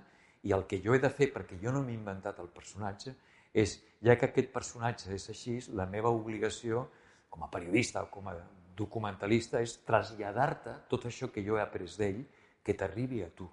i 0.47 0.55
el 0.55 0.65
que 0.65 0.79
jo 0.81 0.95
he 0.95 1.01
de 1.03 1.11
fer, 1.13 1.29
perquè 1.35 1.59
jo 1.61 1.73
no 1.75 1.83
m'he 1.85 1.93
inventat 1.93 2.39
el 2.41 2.49
personatge, 2.55 3.13
és, 3.53 3.77
ja 4.05 4.15
que 4.17 4.29
aquest 4.29 4.49
personatge 4.53 5.13
és 5.13 5.29
així, 5.29 5.59
la 5.77 5.85
meva 5.89 6.09
obligació 6.09 6.87
com 7.29 7.43
a 7.45 7.51
periodista 7.51 8.03
o 8.05 8.09
com 8.09 8.29
a 8.31 8.35
documentalista 8.79 9.61
és 9.61 9.75
traslladar-te 9.85 10.75
tot 10.89 11.05
això 11.09 11.27
que 11.33 11.43
jo 11.45 11.57
he 11.57 11.63
après 11.63 11.97
d'ell 11.99 12.21
que 12.69 12.77
t'arribi 12.77 13.23
a 13.25 13.31
tu. 13.33 13.49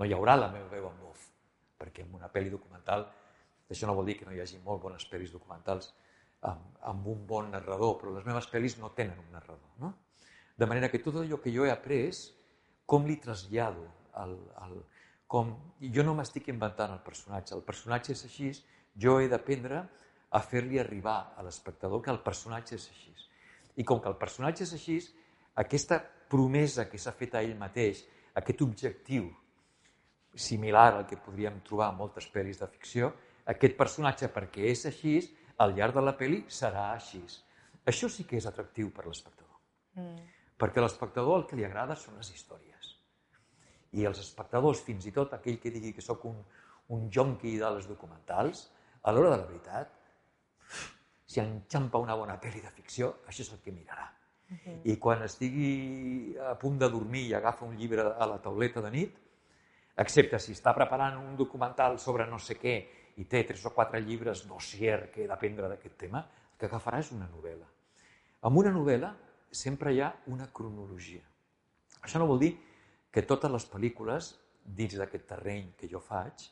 No 0.00 0.08
hi 0.08 0.14
haurà 0.16 0.38
la 0.40 0.48
meva 0.52 0.70
veu 0.72 0.88
en 0.88 1.02
off, 1.10 1.26
perquè 1.76 2.06
en 2.06 2.14
una 2.16 2.30
pel·li 2.32 2.48
documental, 2.52 3.04
això 3.68 3.88
no 3.88 3.96
vol 3.98 4.08
dir 4.08 4.16
que 4.20 4.28
no 4.28 4.32
hi 4.32 4.40
hagi 4.40 4.60
molt 4.64 4.80
bones 4.80 5.04
pel·lis 5.10 5.34
documentals 5.34 5.90
amb, 6.48 6.78
amb 6.88 7.10
un 7.12 7.26
bon 7.28 7.50
narrador, 7.52 7.98
però 8.00 8.14
les 8.14 8.24
meves 8.24 8.48
pel·lis 8.48 8.78
no 8.80 8.92
tenen 8.96 9.20
un 9.20 9.28
narrador. 9.36 9.68
No? 9.82 9.92
De 10.56 10.68
manera 10.68 10.88
que 10.88 11.00
tot 11.04 11.20
allò 11.20 11.38
que 11.42 11.52
jo 11.52 11.66
he 11.68 11.72
après, 11.72 12.08
com 12.88 13.04
li 13.08 13.18
trasllado 13.20 13.84
al, 14.20 14.34
al, 14.64 14.78
com... 15.28 15.52
Jo 15.94 16.04
no 16.06 16.16
m'estic 16.16 16.48
inventant 16.52 16.94
el 16.96 17.02
personatge, 17.04 17.56
el 17.56 17.64
personatge 17.66 18.16
és 18.16 18.24
així, 18.28 18.50
jo 19.04 19.18
he 19.20 19.28
d'aprendre 19.32 19.84
a 20.32 20.40
fer-li 20.44 20.80
arribar 20.80 21.34
a 21.36 21.44
l'espectador 21.44 22.00
que 22.04 22.12
el 22.12 22.22
personatge 22.24 22.76
és 22.80 22.88
així. 22.94 23.12
I 23.80 23.84
com 23.88 24.00
que 24.00 24.08
el 24.08 24.18
personatge 24.20 24.64
és 24.64 24.74
així, 24.76 24.98
aquesta 25.60 26.00
promesa 26.32 26.88
que 26.88 27.00
s'ha 27.00 27.12
fet 27.16 27.36
a 27.36 27.42
ell 27.44 27.56
mateix, 27.60 28.02
aquest 28.38 28.62
objectiu 28.64 29.28
similar 30.34 30.88
al 30.94 31.06
que 31.06 31.20
podríem 31.20 31.60
trobar 31.66 31.90
en 31.92 31.98
moltes 32.00 32.28
pel·lis 32.32 32.60
de 32.60 32.68
ficció, 32.72 33.12
aquest 33.52 33.76
personatge, 33.76 34.30
perquè 34.32 34.68
és 34.70 34.86
així, 34.88 35.16
al 35.60 35.74
llarg 35.76 35.96
de 35.98 36.04
la 36.04 36.14
pel·li 36.18 36.44
serà 36.48 36.92
així. 36.94 37.20
Això 37.86 38.08
sí 38.08 38.24
que 38.28 38.38
és 38.38 38.46
atractiu 38.48 38.90
per 38.94 39.04
l'espectador. 39.06 39.58
Mm. 39.98 40.22
Perquè 40.58 40.80
a 40.80 40.86
l'espectador 40.86 41.40
el 41.40 41.46
que 41.50 41.58
li 41.58 41.66
agrada 41.66 41.96
són 41.98 42.16
les 42.20 42.30
històries. 42.32 42.92
I 43.98 44.06
els 44.08 44.22
espectadors, 44.22 44.80
fins 44.86 45.04
i 45.06 45.12
tot 45.12 45.34
aquell 45.36 45.58
que 45.60 45.72
digui 45.74 45.92
que 45.92 46.04
sóc 46.04 46.24
un, 46.30 46.38
un 46.96 47.10
jonqui 47.12 47.58
de 47.60 47.70
les 47.76 47.88
documentals, 47.90 48.70
a 49.02 49.12
l'hora 49.12 49.34
de 49.34 49.42
la 49.42 49.48
veritat, 49.50 49.92
si 51.26 51.40
enxampa 51.42 52.00
una 52.00 52.16
bona 52.16 52.38
pel·li 52.40 52.62
de 52.62 52.72
ficció, 52.72 53.16
això 53.26 53.44
és 53.44 53.52
el 53.52 53.60
que 53.64 53.74
mirarà. 53.74 54.06
-huh. 54.54 54.80
I 54.84 54.96
quan 54.98 55.22
estigui 55.22 56.36
a 56.38 56.54
punt 56.58 56.78
de 56.78 56.88
dormir 56.88 57.26
i 57.28 57.34
agafa 57.34 57.64
un 57.64 57.76
llibre 57.76 58.02
a 58.02 58.26
la 58.26 58.38
tauleta 58.38 58.80
de 58.80 58.90
nit, 58.90 59.18
excepte 59.96 60.38
si 60.38 60.52
està 60.52 60.74
preparant 60.74 61.18
un 61.18 61.36
documental 61.36 61.98
sobre 61.98 62.26
no 62.26 62.38
sé 62.38 62.54
què 62.54 62.76
i 63.16 63.24
té 63.24 63.44
tres 63.44 63.64
o 63.66 63.70
quatre 63.70 64.00
llibres 64.00 64.46
dossier 64.48 65.10
que 65.12 65.24
he 65.24 65.26
d'aprendre 65.28 65.68
d'aquest 65.68 65.96
tema, 65.96 66.20
el 66.52 66.58
que 66.58 66.66
agafarà 66.66 66.98
és 66.98 67.12
una 67.12 67.28
novel·la. 67.28 67.66
En 68.42 68.56
una 68.56 68.72
novel·la 68.72 69.14
sempre 69.50 69.92
hi 69.92 70.00
ha 70.00 70.12
una 70.26 70.48
cronologia. 70.52 71.20
Això 72.02 72.18
no 72.18 72.26
vol 72.26 72.40
dir 72.40 72.56
que 73.12 73.22
totes 73.22 73.50
les 73.52 73.66
pel·lícules, 73.68 74.34
dins 74.64 74.94
d'aquest 74.96 75.26
terreny 75.26 75.72
que 75.76 75.88
jo 75.90 76.00
faig, 76.00 76.48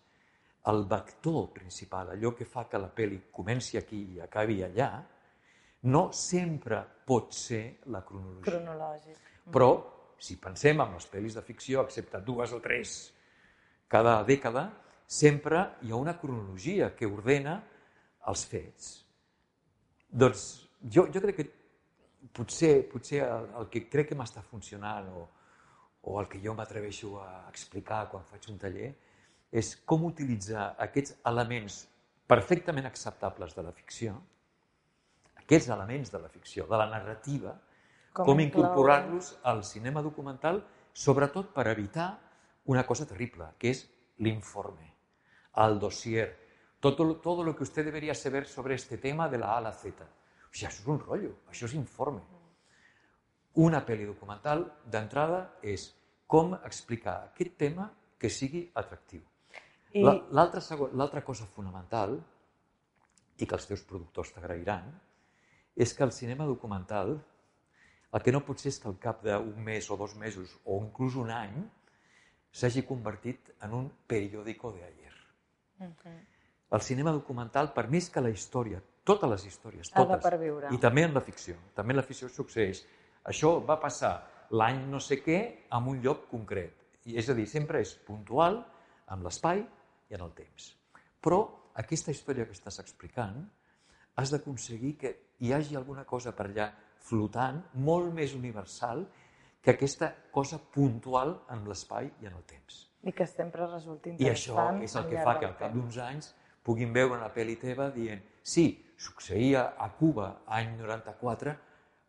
el 0.70 0.84
vector 0.84 1.48
principal, 1.54 2.10
allò 2.12 2.34
que 2.36 2.44
fa 2.44 2.66
que 2.68 2.78
la 2.78 2.90
pel·li 2.92 3.22
comenci 3.32 3.78
aquí 3.78 4.02
i 4.14 4.20
acabi 4.20 4.60
allà, 4.62 4.90
no 5.82 6.10
sempre 6.12 6.82
pot 7.06 7.32
ser 7.34 7.80
la 7.92 8.02
cronologia. 8.04 8.52
Cronològic. 8.52 9.30
Però, 9.50 9.70
si 10.20 10.36
pensem 10.36 10.80
en 10.82 10.94
les 10.96 11.08
pel·lis 11.10 11.36
de 11.38 11.42
ficció, 11.44 11.84
excepte 11.86 12.20
dues 12.24 12.52
o 12.52 12.60
tres 12.60 12.98
cada 13.90 14.20
dècada, 14.26 14.68
sempre 15.06 15.62
hi 15.82 15.90
ha 15.90 15.98
una 15.98 16.18
cronologia 16.20 16.92
que 16.94 17.08
ordena 17.08 17.56
els 18.30 18.44
fets. 18.46 18.90
Doncs 20.10 20.44
jo, 20.82 21.08
jo 21.10 21.22
crec 21.24 21.40
que 21.40 21.48
potser, 22.36 22.74
potser 22.90 23.24
el, 23.24 23.48
el 23.58 23.70
que 23.72 23.86
crec 23.90 24.12
que 24.12 24.18
m'està 24.18 24.42
funcionant 24.44 25.08
o, 25.16 25.24
o 26.02 26.18
el 26.20 26.28
que 26.30 26.40
jo 26.42 26.54
m'atreveixo 26.54 27.16
a 27.22 27.30
explicar 27.48 28.04
quan 28.12 28.26
faig 28.28 28.50
un 28.52 28.60
taller 28.60 28.92
és 29.50 29.72
com 29.88 30.06
utilitzar 30.06 30.74
aquests 30.78 31.16
elements 31.26 31.80
perfectament 32.30 32.86
acceptables 32.86 33.56
de 33.56 33.64
la 33.66 33.72
ficció, 33.74 34.14
aquests 35.50 35.72
elements 35.74 36.12
de 36.14 36.20
la 36.22 36.28
ficció, 36.30 36.64
de 36.70 36.78
la 36.78 36.86
narrativa, 36.86 37.56
com, 38.14 38.28
com 38.28 38.40
incorporar-los 38.42 39.32
al 39.50 39.64
cinema 39.66 39.98
documental, 40.02 40.60
sobretot 40.94 41.50
per 41.56 41.66
evitar 41.72 42.12
una 42.70 42.84
cosa 42.86 43.06
terrible, 43.06 43.48
que 43.58 43.72
és 43.74 43.80
l'informe, 44.22 44.86
el 45.64 45.80
dossier, 45.82 46.28
tot 46.78 47.02
todo 47.20 47.42
lo 47.42 47.56
que 47.56 47.64
usted 47.66 47.84
debería 47.84 48.14
saber 48.14 48.46
sobre 48.46 48.76
este 48.76 48.98
tema 48.98 49.28
de 49.28 49.38
la 49.38 49.54
A 49.54 49.58
a 49.58 49.60
la 49.60 49.72
Z. 49.72 49.90
O 49.90 50.54
sigui, 50.54 50.68
això 50.70 50.84
és 50.84 50.86
un 50.86 51.02
rotllo, 51.02 51.34
això 51.50 51.66
és 51.66 51.74
informe. 51.74 52.22
Una 53.58 53.82
pel·li 53.82 54.06
documental, 54.06 54.64
d'entrada, 54.86 55.58
és 55.62 55.90
com 56.30 56.54
explicar 56.54 57.24
aquest 57.26 57.58
tema 57.58 57.90
que 58.18 58.30
sigui 58.30 58.68
atractiu. 58.74 59.26
I... 59.98 60.06
L'altra 60.30 61.26
cosa 61.26 61.50
fonamental, 61.50 62.20
i 63.40 63.46
que 63.46 63.56
els 63.56 63.66
teus 63.66 63.82
productors 63.82 64.30
t'agrairan, 64.30 64.92
és 65.80 65.94
que 65.96 66.04
el 66.04 66.12
cinema 66.12 66.44
documental 66.44 67.14
el 68.12 68.22
que 68.24 68.32
no 68.34 68.42
pot 68.44 68.58
ser 68.58 68.72
és 68.72 68.78
que 68.82 68.88
al 68.90 68.98
cap 69.00 69.22
d'un 69.24 69.60
mes 69.64 69.86
o 69.90 69.96
dos 69.96 70.16
mesos 70.18 70.56
o 70.64 70.80
inclús 70.82 71.16
un 71.20 71.30
any 71.30 71.60
s'hagi 72.50 72.82
convertit 72.88 73.52
en 73.62 73.76
un 73.78 73.86
periòdico 74.10 74.72
de 74.74 74.82
ayer. 74.84 75.12
Okay. 75.90 76.16
El 76.70 76.82
cinema 76.82 77.12
documental, 77.14 77.70
per 77.74 77.86
més 77.90 78.10
que 78.10 78.22
la 78.22 78.32
història, 78.34 78.80
totes 79.06 79.30
les 79.30 79.46
històries, 79.46 79.92
totes, 79.94 80.26
i 80.74 80.80
també 80.82 81.06
en 81.06 81.14
la 81.14 81.22
ficció, 81.22 81.56
també 81.74 81.94
en 81.94 82.00
la 82.02 82.06
ficció 82.06 82.28
succeeix. 82.28 82.82
Això 83.30 83.56
va 83.66 83.78
passar 83.80 84.12
l'any 84.50 84.82
no 84.90 85.00
sé 85.00 85.20
què 85.22 85.38
en 85.70 85.88
un 85.94 86.02
lloc 86.02 86.26
concret. 86.30 86.74
I, 87.06 87.16
és 87.22 87.30
a 87.30 87.38
dir, 87.38 87.46
sempre 87.48 87.80
és 87.80 87.94
puntual, 88.06 88.60
amb 89.10 89.26
l'espai 89.26 89.62
i 90.10 90.18
en 90.18 90.26
el 90.26 90.34
temps. 90.36 90.74
Però 91.22 91.40
aquesta 91.80 92.10
història 92.10 92.46
que 92.46 92.58
estàs 92.58 92.82
explicant 92.82 93.38
has 94.20 94.34
d'aconseguir 94.34 94.96
que 94.98 95.14
hi 95.40 95.52
hagi 95.52 95.76
alguna 95.76 96.04
cosa 96.04 96.32
per 96.36 96.46
allà 96.50 96.68
flotant, 97.00 97.62
molt 97.74 98.12
més 98.14 98.34
universal 98.36 99.06
que 99.60 99.74
aquesta 99.74 100.12
cosa 100.32 100.58
puntual 100.72 101.34
en 101.52 101.64
l'espai 101.68 102.10
i 102.20 102.28
en 102.28 102.36
el 102.36 102.44
temps. 102.48 102.86
I 103.04 103.12
que 103.16 103.26
sempre 103.26 103.66
resulti 103.66 104.12
interessant. 104.12 104.80
I 104.80 104.84
això 104.84 104.90
és 104.90 104.96
el 105.00 105.08
que 105.08 105.24
fa 105.24 105.38
que 105.40 105.48
al 105.48 105.56
cap 105.56 105.72
d'uns 105.72 105.98
anys 106.04 106.34
puguin 106.64 106.92
veure 106.92 107.16
una 107.16 107.30
pel·li 107.32 107.56
teva 107.60 107.88
dient 107.94 108.20
sí, 108.42 108.66
succeïa 109.00 109.70
a 109.80 109.88
Cuba 109.96 110.30
any 110.46 110.74
94, 110.76 111.56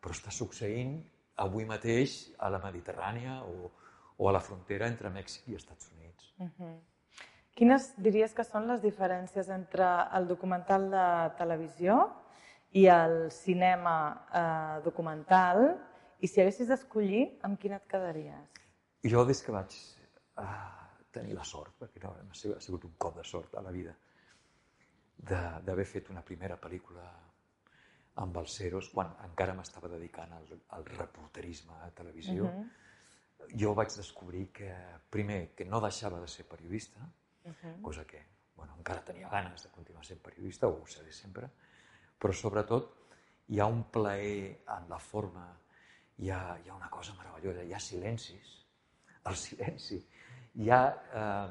però 0.02 0.16
està 0.16 0.32
succeint 0.34 0.98
avui 1.40 1.64
mateix 1.64 2.34
a 2.38 2.50
la 2.52 2.60
Mediterrània 2.60 3.40
o, 3.48 3.70
o 4.18 4.28
a 4.28 4.32
la 4.36 4.42
frontera 4.44 4.88
entre 4.92 5.10
Mèxic 5.10 5.48
i 5.48 5.56
Estats 5.56 5.88
Units. 5.96 6.34
Uh 6.38 6.48
-huh. 6.58 6.74
Quines 7.54 7.92
diries 7.96 8.32
que 8.34 8.44
són 8.44 8.66
les 8.68 8.82
diferències 8.82 9.48
entre 9.48 9.86
el 10.16 10.28
documental 10.28 10.90
de 10.90 11.06
televisió 11.36 12.21
i 12.72 12.86
el 12.88 13.30
cinema 13.30 13.96
eh, 14.32 14.82
documental, 14.84 15.64
i 16.22 16.28
si 16.30 16.40
haguessis 16.40 16.70
d'escollir, 16.70 17.24
amb 17.46 17.58
quin 17.60 17.74
et 17.76 17.84
quedaries? 17.90 18.62
Jo, 19.04 19.24
des 19.28 19.42
que 19.42 19.52
vaig 19.52 19.74
eh, 19.74 20.46
tenir 21.12 21.34
la 21.36 21.44
sort, 21.44 21.74
perquè 21.80 22.02
no, 22.04 22.14
ha 22.14 22.60
sigut 22.62 22.86
un 22.88 22.94
cop 22.98 23.18
de 23.18 23.26
sort 23.28 23.58
a 23.58 23.64
la 23.64 23.74
vida, 23.74 23.94
d'haver 25.22 25.84
fet 25.86 26.08
una 26.10 26.22
primera 26.26 26.56
pel·lícula 26.58 27.04
amb 28.22 28.36
els 28.40 28.56
Ceros, 28.58 28.90
quan 28.92 29.12
encara 29.24 29.54
m'estava 29.56 29.88
dedicant 29.92 30.32
al, 30.36 30.48
al 30.76 30.84
reporterisme 30.88 31.78
a 31.84 31.90
televisió, 31.90 32.44
uh 32.44 32.50
-huh. 32.50 33.56
jo 33.60 33.74
vaig 33.74 33.94
descobrir 33.96 34.50
que, 34.52 34.74
primer, 35.10 35.54
que 35.54 35.64
no 35.64 35.80
deixava 35.80 36.20
de 36.20 36.28
ser 36.28 36.46
periodista, 36.46 37.00
uh 37.44 37.52
-huh. 37.52 37.80
cosa 37.82 38.04
que 38.04 38.32
bueno, 38.56 38.74
encara 38.78 39.04
tenia 39.04 39.28
ganes 39.28 39.62
de 39.62 39.70
continuar 39.70 40.04
sent 40.04 40.20
periodista, 40.20 40.68
o 40.68 40.82
ho 40.82 40.86
seré 40.86 41.12
sempre, 41.12 41.50
però 42.22 42.34
sobretot 42.38 42.92
hi 43.50 43.58
ha 43.58 43.66
un 43.66 43.82
plaer 43.90 44.62
en 44.76 44.88
la 44.88 44.98
forma, 45.02 45.48
hi 46.22 46.30
ha, 46.30 46.56
hi 46.62 46.70
ha 46.70 46.74
una 46.76 46.88
cosa 46.88 47.16
meravellosa, 47.18 47.64
hi 47.66 47.74
ha 47.74 47.80
silencis, 47.82 48.52
el 49.26 49.36
silenci. 49.36 49.98
Hi 50.62 50.70
ha, 50.70 50.80
eh, 51.18 51.48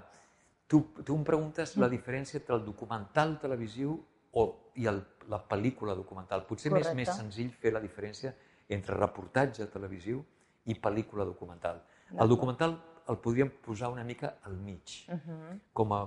tu, 0.72 0.82
tu 1.04 1.18
em 1.18 1.26
preguntes 1.28 1.76
la 1.82 1.90
diferència 1.92 2.40
entre 2.40 2.56
el 2.56 2.64
documental 2.64 3.36
televisiu 3.42 3.98
o, 4.32 4.46
i 4.80 4.88
el, 4.88 5.02
la 5.32 5.42
pel·lícula 5.52 5.96
documental. 5.98 6.46
Potser 6.48 6.72
és 6.80 6.94
més 6.96 7.12
senzill 7.12 7.52
fer 7.52 7.74
la 7.76 7.84
diferència 7.84 8.32
entre 8.72 8.96
reportatge 8.96 9.68
televisiu 9.74 10.24
i 10.72 10.78
pel·lícula 10.80 11.28
documental. 11.28 11.82
El 12.16 12.32
documental 12.32 12.78
el 13.12 13.18
podríem 13.20 13.50
posar 13.66 13.90
una 13.92 14.06
mica 14.08 14.38
al 14.48 14.56
mig, 14.56 15.04
uh 15.10 15.20
-huh. 15.20 15.60
com 15.74 15.92
a 15.94 16.06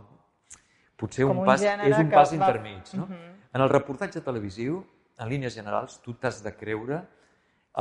potser 0.96 1.26
un, 1.26 1.38
un 1.38 1.46
pas, 1.46 1.62
és 1.62 1.98
un 1.98 2.10
pas 2.10 2.32
intermig. 2.32 2.94
No? 2.94 3.04
Uh 3.04 3.10
-huh. 3.10 3.34
En 3.54 3.62
el 3.62 3.68
reportatge 3.68 4.20
televisiu, 4.20 4.84
en 5.18 5.28
línies 5.28 5.54
generals, 5.54 6.00
tu 6.02 6.14
t'has 6.14 6.42
de 6.42 6.56
creure 6.56 7.04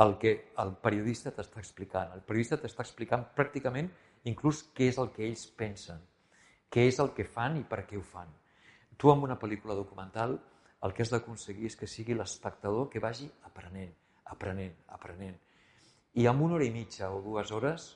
el 0.02 0.16
que 0.18 0.52
el 0.58 0.72
periodista 0.82 1.30
t'està 1.30 1.58
explicant. 1.58 2.12
El 2.14 2.22
periodista 2.22 2.56
t'està 2.56 2.82
explicant 2.82 3.24
pràcticament 3.36 3.90
inclús 4.24 4.64
què 4.74 4.88
és 4.88 4.98
el 4.98 5.10
que 5.14 5.26
ells 5.26 5.46
pensen, 5.46 6.00
què 6.70 6.86
és 6.88 6.98
el 6.98 7.12
que 7.14 7.24
fan 7.24 7.56
i 7.56 7.64
per 7.64 7.84
què 7.86 7.96
ho 7.96 8.02
fan. 8.02 8.28
Tu, 8.96 9.10
amb 9.10 9.24
una 9.24 9.38
pel·lícula 9.38 9.74
documental, 9.74 10.38
el 10.84 10.92
que 10.92 11.02
has 11.02 11.10
d'aconseguir 11.10 11.66
és 11.66 11.76
que 11.76 11.86
sigui 11.86 12.14
l'espectador 12.14 12.88
que 12.90 13.00
vagi 13.00 13.30
aprenent, 13.48 13.92
aprenent, 14.24 14.74
aprenent. 14.88 15.36
I 16.14 16.26
amb 16.30 16.42
una 16.42 16.54
hora 16.54 16.66
i 16.66 16.70
mitja 16.70 17.10
o 17.10 17.20
dues 17.22 17.50
hores, 17.50 17.88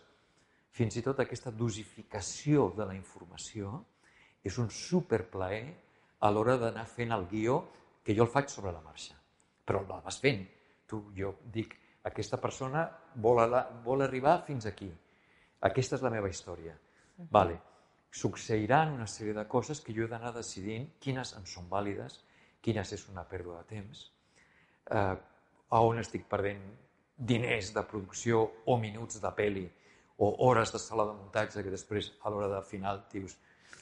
fins 0.71 0.97
i 0.97 1.03
tot 1.03 1.21
aquesta 1.21 1.51
dosificació 1.51 2.73
de 2.77 2.87
la 2.87 2.97
informació 2.97 3.85
és 4.49 4.59
un 4.59 4.71
superplaer 4.73 5.65
a 6.25 6.31
l'hora 6.33 6.57
d'anar 6.59 6.87
fent 6.89 7.13
el 7.15 7.27
guió, 7.31 7.61
que 8.05 8.17
jo 8.17 8.25
el 8.25 8.33
faig 8.33 8.49
sobre 8.51 8.73
la 8.73 8.83
marxa. 8.83 9.15
Però 9.65 9.85
la 9.87 10.01
vas 10.05 10.19
fent. 10.23 10.43
Tu, 10.89 11.01
jo 11.17 11.35
dic, 11.53 11.75
aquesta 12.09 12.39
persona 12.41 12.87
vol, 13.21 13.43
la, 13.51 13.63
vol 13.85 14.03
arribar 14.07 14.41
fins 14.47 14.67
aquí. 14.67 14.89
Aquesta 15.69 15.99
és 15.99 16.05
la 16.05 16.13
meva 16.15 16.31
història. 16.31 16.73
Uh 16.73 17.25
-huh. 17.25 17.29
Vale. 17.31 17.61
Succeiran 18.11 18.93
una 18.93 19.07
sèrie 19.07 19.35
de 19.35 19.47
coses 19.47 19.81
que 19.81 19.93
jo 19.93 20.05
he 20.05 20.09
d'anar 20.09 20.33
decidint 20.33 20.89
quines 20.99 21.37
em 21.37 21.45
són 21.45 21.69
vàlides, 21.69 22.25
quines 22.61 22.93
és 22.93 23.09
una 23.09 23.29
pèrdua 23.29 23.59
de 23.59 23.65
temps, 23.65 24.13
eh, 24.91 25.17
a 25.71 25.81
on 25.81 25.99
estic 25.99 26.27
perdent 26.29 26.63
diners 27.17 27.75
de 27.75 27.83
producció 27.83 28.41
o 28.65 28.79
minuts 28.79 29.21
de 29.21 29.31
peli 29.37 29.71
o 30.17 30.35
hores 30.47 30.73
de 30.73 30.79
sala 30.79 31.05
de 31.07 31.13
muntatge 31.13 31.63
que 31.63 31.71
després 31.71 32.13
a 32.23 32.31
l'hora 32.31 32.49
de 32.49 32.63
final 32.63 33.05
dius 33.13 33.37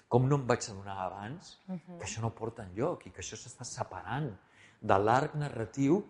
com 0.08 0.26
no 0.26 0.38
em 0.40 0.46
vaig 0.46 0.68
adonar 0.70 0.98
abans 1.04 1.58
uh 1.68 1.74
-huh. 1.74 1.98
que 1.98 2.04
això 2.04 2.20
no 2.20 2.30
porta 2.30 2.62
enlloc 2.62 3.06
i 3.06 3.10
que 3.10 3.20
això 3.20 3.36
s'està 3.36 3.64
separant 3.64 4.30
de 4.80 4.98
l'arc 4.98 5.34
narratiu 5.34 6.04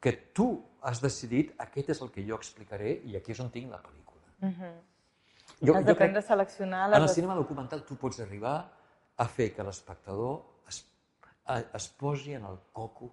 que 0.00 0.12
tu 0.34 0.62
has 0.80 1.00
decidit 1.00 1.54
aquest 1.58 1.90
és 1.90 2.00
el 2.00 2.10
que 2.10 2.24
jo 2.26 2.34
explicaré 2.34 3.00
i 3.04 3.16
aquí 3.16 3.32
és 3.32 3.40
on 3.40 3.50
tinc 3.50 3.70
la 3.70 3.80
pel·lícula. 3.82 4.24
Uh 4.40 4.48
-huh. 4.48 4.74
Jo, 5.62 5.76
has 5.76 5.84
d'aprendre 5.84 6.18
a 6.18 6.22
seleccionar... 6.22 6.88
Les... 6.88 6.96
En 6.96 7.02
el 7.02 7.08
cinema 7.08 7.34
documental 7.34 7.84
tu 7.84 7.96
pots 7.96 8.18
arribar 8.20 8.72
a 9.16 9.26
fer 9.28 9.52
que 9.54 9.62
l'espectador 9.62 10.42
es, 10.68 10.84
es 11.74 11.88
posi 11.88 12.34
en 12.34 12.44
el 12.44 12.58
coco 12.72 13.12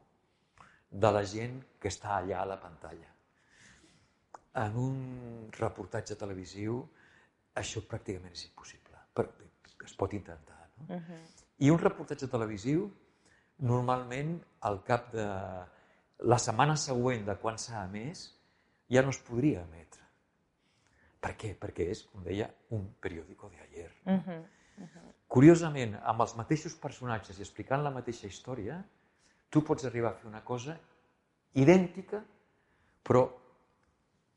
de 0.90 1.12
la 1.12 1.24
gent 1.24 1.62
que 1.80 1.90
està 1.90 2.18
allà 2.18 2.42
a 2.42 2.46
la 2.46 2.60
pantalla. 2.60 3.10
En 4.54 4.76
un 4.76 5.52
reportatge 5.60 6.16
televisiu 6.16 6.82
això 7.56 7.84
pràcticament 7.86 8.34
és 8.34 8.46
impossible. 8.46 8.98
Però 9.14 9.30
es 9.90 9.98
pot 9.98 10.14
intentar. 10.14 10.60
No? 10.78 10.96
Uh 10.96 11.02
-huh. 11.02 11.22
I 11.58 11.70
un 11.72 11.80
reportatge 11.80 12.28
televisiu, 12.28 12.90
normalment, 13.58 14.40
al 14.62 14.84
cap 14.84 15.12
de 15.14 15.28
la 16.20 16.38
setmana 16.38 16.76
següent 16.76 17.26
de 17.26 17.36
quan 17.40 17.58
s'ha 17.58 17.86
emès, 17.86 18.30
ja 18.90 19.02
no 19.02 19.10
es 19.10 19.20
podria 19.20 19.64
emetre. 19.64 20.04
Per 21.20 21.36
què? 21.36 21.58
Perquè 21.60 21.90
és, 21.92 22.06
com 22.08 22.24
deia, 22.24 22.50
un 22.70 22.94
periòdico 23.02 23.50
de 23.50 23.60
ayer. 23.60 23.92
Uh 24.06 24.14
-huh. 24.14 24.40
Uh 24.80 24.86
-huh. 24.86 25.14
curiosament, 25.28 25.96
amb 26.04 26.22
els 26.22 26.36
mateixos 26.36 26.76
personatges 26.76 27.38
i 27.38 27.42
explicant 27.42 27.84
la 27.84 27.92
mateixa 27.92 28.28
història, 28.28 28.84
tu 29.50 29.64
pots 29.64 29.86
arribar 29.86 30.12
a 30.12 30.16
fer 30.16 30.28
una 30.28 30.44
cosa 30.44 30.80
idèntica, 31.54 32.24
però 33.04 33.30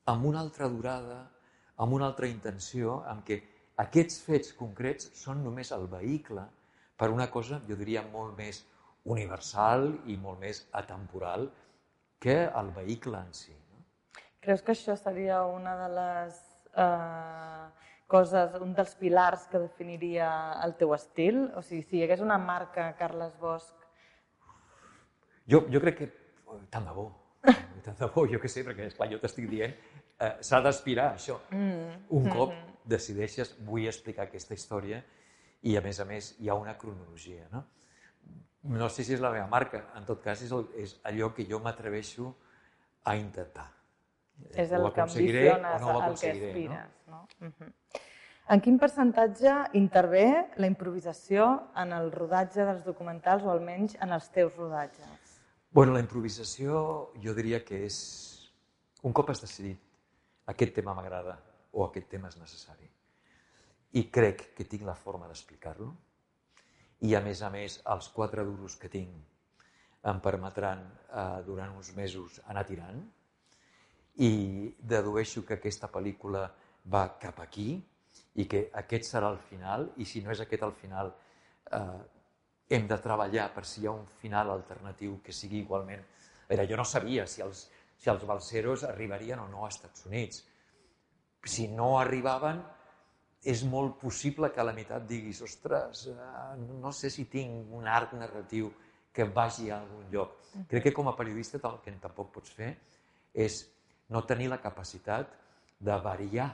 amb 0.05 0.25
una 0.25 0.41
altra 0.41 0.69
durada, 0.69 1.31
amb 1.77 1.93
una 1.93 2.07
altra 2.07 2.27
intenció, 2.27 3.03
amb 3.07 3.25
què 3.25 3.52
aquests 3.81 4.21
fets 4.27 4.53
concrets 4.59 5.11
són 5.17 5.43
només 5.45 5.73
el 5.73 5.87
vehicle 5.89 6.45
per 6.97 7.11
una 7.11 7.29
cosa, 7.31 7.61
jo 7.69 7.77
diria, 7.77 8.05
molt 8.13 8.37
més 8.39 8.63
universal 9.11 9.89
i 10.07 10.17
molt 10.17 10.41
més 10.41 10.63
atemporal 10.79 11.49
que 12.23 12.37
el 12.47 12.71
vehicle 12.77 13.19
en 13.19 13.33
si. 13.35 13.53
No? 13.53 13.83
Creus 14.43 14.63
que 14.63 14.75
això 14.77 14.95
seria 14.99 15.43
una 15.49 15.75
de 15.81 15.89
les 15.97 16.39
eh, 16.79 17.65
coses, 18.07 18.55
un 18.63 18.75
dels 18.77 18.95
pilars 19.01 19.49
que 19.51 19.63
definiria 19.65 20.29
el 20.63 20.77
teu 20.79 20.95
estil? 20.95 21.49
O 21.59 21.65
sigui, 21.67 21.83
si 21.83 21.99
hi 21.99 22.05
hagués 22.07 22.23
una 22.23 22.39
marca 22.39 22.93
Carles 22.99 23.35
Bosch... 23.41 23.89
Jo, 25.51 25.65
jo 25.73 25.83
crec 25.83 25.99
que... 25.99 26.11
Tant 26.71 26.87
de 26.87 26.95
bo. 26.95 27.09
Tant 27.83 27.99
de 27.99 28.09
bo, 28.15 28.29
jo 28.31 28.39
què 28.39 28.51
sé, 28.53 28.63
perquè, 28.67 28.87
esclar, 28.93 29.09
jo 29.11 29.19
t'estic 29.19 29.49
dient, 29.51 29.75
eh, 30.23 30.37
s'ha 30.45 30.61
d'aspirar 30.63 31.15
això. 31.17 31.41
Mm. 31.51 32.05
Un 32.15 32.29
cop 32.29 32.53
mm 32.53 32.61
-hmm. 32.61 32.72
Decideixes, 32.85 33.57
vull 33.67 33.87
explicar 33.87 34.27
aquesta 34.27 34.55
història, 34.55 35.03
i 35.63 35.77
a 35.79 35.83
més 35.85 36.01
a 36.03 36.05
més 36.05 36.35
hi 36.41 36.49
ha 36.51 36.59
una 36.59 36.75
cronologia. 36.79 37.47
No? 37.53 37.65
no 38.63 38.89
sé 38.89 39.05
si 39.05 39.15
és 39.17 39.21
la 39.23 39.33
meva 39.35 39.49
marca, 39.51 39.83
en 39.99 40.07
tot 40.07 40.23
cas 40.23 40.43
és, 40.45 40.53
el, 40.55 40.67
és 40.79 40.95
allò 41.09 41.33
que 41.35 41.47
jo 41.49 41.59
m'atreveixo 41.63 42.31
a 43.05 43.17
intentar. 43.19 43.67
És 44.55 44.73
el 44.75 44.87
que 44.95 45.03
ambiciones, 45.03 45.81
no 45.83 45.93
el 45.99 46.19
que 46.19 46.31
aspires. 46.31 46.89
No? 47.07 47.17
No? 47.17 47.27
Uh 47.41 47.51
-huh. 47.59 47.73
En 48.49 48.61
quin 48.61 48.79
percentatge 48.79 49.53
intervé 49.73 50.51
la 50.57 50.67
improvisació 50.67 51.69
en 51.77 51.93
el 51.93 52.11
rodatge 52.13 52.65
dels 52.65 52.85
documentals 52.85 53.43
o 53.45 53.51
almenys 53.51 53.95
en 54.01 54.13
els 54.13 54.29
teus 54.31 54.57
rodatges? 54.57 55.41
Bueno, 55.71 55.93
la 55.93 56.01
improvisació 56.01 57.13
jo 57.23 57.35
diria 57.35 57.65
que 57.65 57.85
és... 57.87 58.31
Un 59.03 59.13
cop 59.13 59.31
has 59.31 59.41
decidit 59.41 59.79
aquest 60.47 60.75
tema 60.75 60.95
m'agrada 60.95 61.52
o 61.73 61.87
aquest 61.87 62.09
tema 62.13 62.31
és 62.33 62.39
necessari. 62.41 62.89
I 63.99 64.07
crec 64.13 64.53
que 64.57 64.65
tinc 64.69 64.87
la 64.89 64.97
forma 64.97 65.29
d'explicar-lo. 65.29 65.91
I 67.03 67.17
a 67.19 67.21
més 67.21 67.43
a 67.43 67.51
més 67.51 67.81
els 67.93 68.09
quatre 68.15 68.45
duros 68.47 68.77
que 68.81 68.91
tinc 68.93 70.09
em 70.11 70.21
permetran 70.23 70.83
eh, 70.83 71.43
durant 71.47 71.75
uns 71.77 71.93
mesos 71.97 72.41
anar 72.47 72.65
tirant. 72.69 73.03
I 74.23 74.33
dedueixo 74.79 75.45
que 75.47 75.57
aquesta 75.59 75.89
pel·lícula 75.93 76.47
va 76.93 77.05
cap 77.21 77.39
aquí 77.41 77.75
i 78.35 78.47
que 78.49 78.67
aquest 78.83 79.09
serà 79.09 79.31
el 79.33 79.39
final. 79.39 79.91
I 79.97 80.09
si 80.09 80.23
no 80.25 80.33
és 80.35 80.43
aquest 80.43 80.65
el 80.67 80.75
final 80.79 81.13
eh, 81.13 82.01
hem 82.73 82.89
de 82.89 82.99
treballar 83.05 83.51
per 83.55 83.65
si 83.69 83.83
hi 83.83 83.89
ha 83.89 83.95
un 83.95 84.07
final 84.21 84.53
alternatiu 84.55 85.21
que 85.25 85.35
sigui 85.37 85.63
igualment... 85.63 86.05
Era, 86.53 86.67
jo 86.69 86.77
no 86.77 86.85
sabia 86.85 87.25
si 87.31 87.41
els, 87.41 87.67
si 87.97 88.11
els 88.13 88.25
balseros 88.29 88.83
arribarien 88.85 89.41
o 89.41 89.47
no 89.49 89.65
als 89.65 89.79
Estats 89.79 90.05
Units. 90.09 90.43
Si 91.45 91.67
no 91.69 91.97
arribaven, 91.99 92.63
és 93.43 93.65
molt 93.67 93.99
possible 93.99 94.53
que 94.55 94.63
a 94.63 94.67
la 94.67 94.75
meitat 94.75 95.07
diguis 95.09 95.41
ostres, 95.43 96.07
eh, 96.07 96.57
no 96.79 96.93
sé 96.95 97.11
si 97.11 97.27
tinc 97.27 97.73
un 97.75 97.89
arc 97.91 98.15
narratiu 98.15 98.71
que 99.13 99.25
vagi 99.25 99.71
a 99.71 99.81
algun 99.81 100.07
lloc. 100.11 100.39
Crec 100.69 100.89
que 100.89 100.93
com 100.93 101.09
a 101.09 101.17
periodista 101.17 101.59
el 101.69 101.81
que 101.83 101.93
tampoc 102.01 102.33
pots 102.33 102.55
fer 102.55 102.77
és 103.35 103.65
no 104.09 104.23
tenir 104.29 104.49
la 104.53 104.61
capacitat 104.61 105.35
de 105.81 105.97
variar 106.05 106.51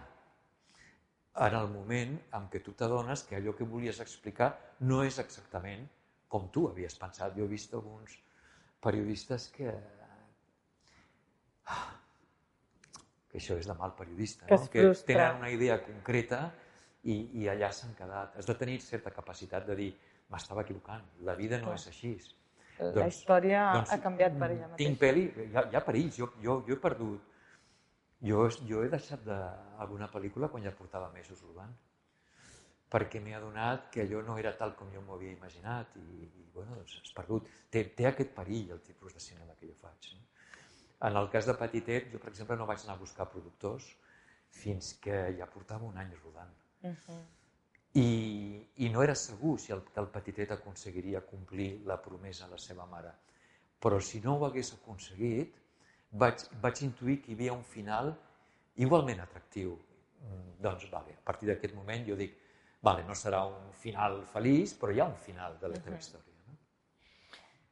en 1.47 1.55
el 1.55 1.69
moment 1.71 2.17
en 2.35 2.49
què 2.51 2.63
tu 2.65 2.73
t'adones 2.73 3.23
que 3.29 3.37
allò 3.37 3.55
que 3.55 3.69
volies 3.69 4.01
explicar 4.01 4.51
no 4.81 5.05
és 5.05 5.19
exactament 5.23 5.87
com 6.29 6.49
tu 6.51 6.67
havies 6.69 6.99
pensat. 6.99 7.37
Jo 7.37 7.45
he 7.45 7.53
vist 7.53 7.75
alguns 7.75 8.17
periodistes 8.83 9.49
que... 9.55 9.75
que 13.29 13.39
això 13.41 13.59
és 13.61 13.69
de 13.69 13.77
mal 13.77 13.95
periodista, 13.97 14.47
que, 14.49 14.57
no? 14.57 14.69
que 14.73 14.85
tenen 15.09 15.43
una 15.43 15.51
idea 15.53 15.79
concreta 15.85 16.43
i, 17.05 17.19
i 17.43 17.49
allà 17.53 17.71
s'han 17.75 17.95
quedat. 17.99 18.37
Has 18.41 18.49
de 18.49 18.57
tenir 18.59 18.79
certa 18.85 19.13
capacitat 19.15 19.67
de 19.69 19.77
dir 19.79 19.89
m'estava 20.33 20.65
equivocant, 20.65 21.05
la 21.29 21.35
vida 21.37 21.61
no 21.63 21.75
és 21.77 21.89
així. 21.93 22.15
La 22.79 22.93
doncs, 22.95 23.17
història 23.17 23.65
doncs, 23.75 23.93
ha 23.93 23.99
canviat 24.03 24.39
per 24.39 24.51
ella 24.53 24.69
mateixa. 24.71 24.85
Tinc 24.85 25.01
pel·li, 25.03 25.27
hi 25.49 25.57
ha, 25.57 25.65
hi 25.73 25.77
ha 25.79 25.83
perills, 25.85 26.19
jo, 26.21 26.31
jo, 26.45 26.61
jo 26.69 26.77
he 26.77 26.81
perdut, 26.83 27.37
jo, 28.29 28.45
jo 28.71 28.83
he 28.85 28.91
deixat 28.93 29.25
de, 29.27 29.39
alguna 29.83 30.09
pel·lícula 30.13 30.51
quan 30.53 30.65
ja 30.67 30.75
portava 30.75 31.11
mesos 31.15 31.43
rodant, 31.47 31.75
perquè 32.93 33.21
m'he 33.21 33.35
adonat 33.37 33.91
que 33.93 34.05
allò 34.07 34.23
no 34.25 34.39
era 34.41 34.55
tal 34.57 34.75
com 34.79 34.93
jo 34.95 35.03
m'ho 35.05 35.19
havia 35.19 35.35
imaginat 35.35 35.97
i, 36.01 36.25
i 36.25 36.47
bueno, 36.55 36.79
doncs 36.79 37.01
has 37.03 37.13
perdut. 37.17 37.51
Té, 37.71 37.85
té 37.99 38.09
aquest 38.09 38.33
perill 38.37 38.73
el 38.77 38.81
tipus 38.87 39.17
de 39.17 39.23
cinema 39.23 39.59
que 39.59 39.69
jo 39.69 39.77
faig. 39.83 40.13
No? 40.15 40.25
En 41.07 41.17
el 41.17 41.29
cas 41.31 41.47
de 41.47 41.55
Petitet, 41.55 42.09
jo 42.13 42.19
per 42.19 42.33
exemple 42.33 42.57
no 42.59 42.67
vaig 42.67 42.83
anar 42.85 42.97
a 42.97 43.03
buscar 43.03 43.29
productors 43.31 43.87
fins 44.51 44.95
que 45.03 45.19
ja 45.39 45.47
portava 45.47 45.87
un 45.87 45.99
any 45.99 46.15
rodant. 46.23 46.55
Uh 46.83 46.91
-huh. 46.91 47.21
I, 47.95 48.69
I 48.77 48.89
no 48.91 49.03
era 49.03 49.15
segur 49.15 49.59
si 49.59 49.73
el, 49.73 49.83
que 49.85 50.01
el 50.01 50.09
petitet 50.09 50.51
aconseguiria 50.53 51.25
complir 51.27 51.83
la 51.87 51.97
promesa 52.03 52.45
a 52.45 52.49
la 52.49 52.59
seva 52.59 52.87
mare. 52.87 53.13
Però 53.81 54.01
si 54.01 54.21
no 54.21 54.37
ho 54.37 54.47
hagués 54.47 54.73
aconseguit, 54.75 55.55
vaig, 56.11 56.45
vaig 56.61 56.83
intuir 56.83 57.23
que 57.23 57.33
hi 57.33 57.35
havia 57.35 57.53
un 57.53 57.65
final 57.65 58.13
igualment 58.77 59.21
atractiu. 59.21 59.79
Mm, 60.21 60.61
doncs, 60.61 60.91
vale, 60.91 61.15
a 61.15 61.25
partir 61.25 61.49
d'aquest 61.49 61.75
moment 61.75 62.07
jo 62.07 62.17
dic, 62.17 62.37
vale, 62.83 63.05
no 63.05 63.15
serà 63.15 63.45
un 63.47 63.73
final 63.73 64.25
feliç, 64.27 64.75
però 64.81 64.93
hi 64.93 65.01
ha 65.01 65.07
un 65.07 65.17
final 65.17 65.59
de 65.59 65.69
la 65.69 65.75
teva 65.75 65.97
uh 65.97 65.97
-huh. 65.97 65.99
història. 65.99 66.38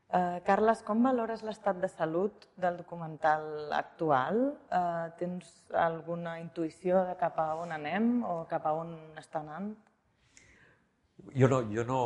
Uh, 0.06 0.38
Carles, 0.46 0.84
com 0.86 1.00
valores 1.02 1.40
l'estat 1.42 1.80
de 1.82 1.88
salut 1.90 2.44
del 2.62 2.76
documental 2.78 3.72
actual? 3.74 4.36
Uh, 4.70 5.08
tens 5.18 5.48
alguna 5.74 6.36
intuïció 6.38 7.00
de 7.08 7.16
cap 7.18 7.40
a 7.42 7.48
on 7.58 7.74
anem 7.74 8.20
o 8.22 8.36
cap 8.46 8.68
a 8.70 8.74
on 8.78 8.92
està 9.18 9.40
anant? 9.42 9.72
Jo 11.34 11.48
no, 11.50 11.58
jo 11.72 11.82
no, 11.88 11.98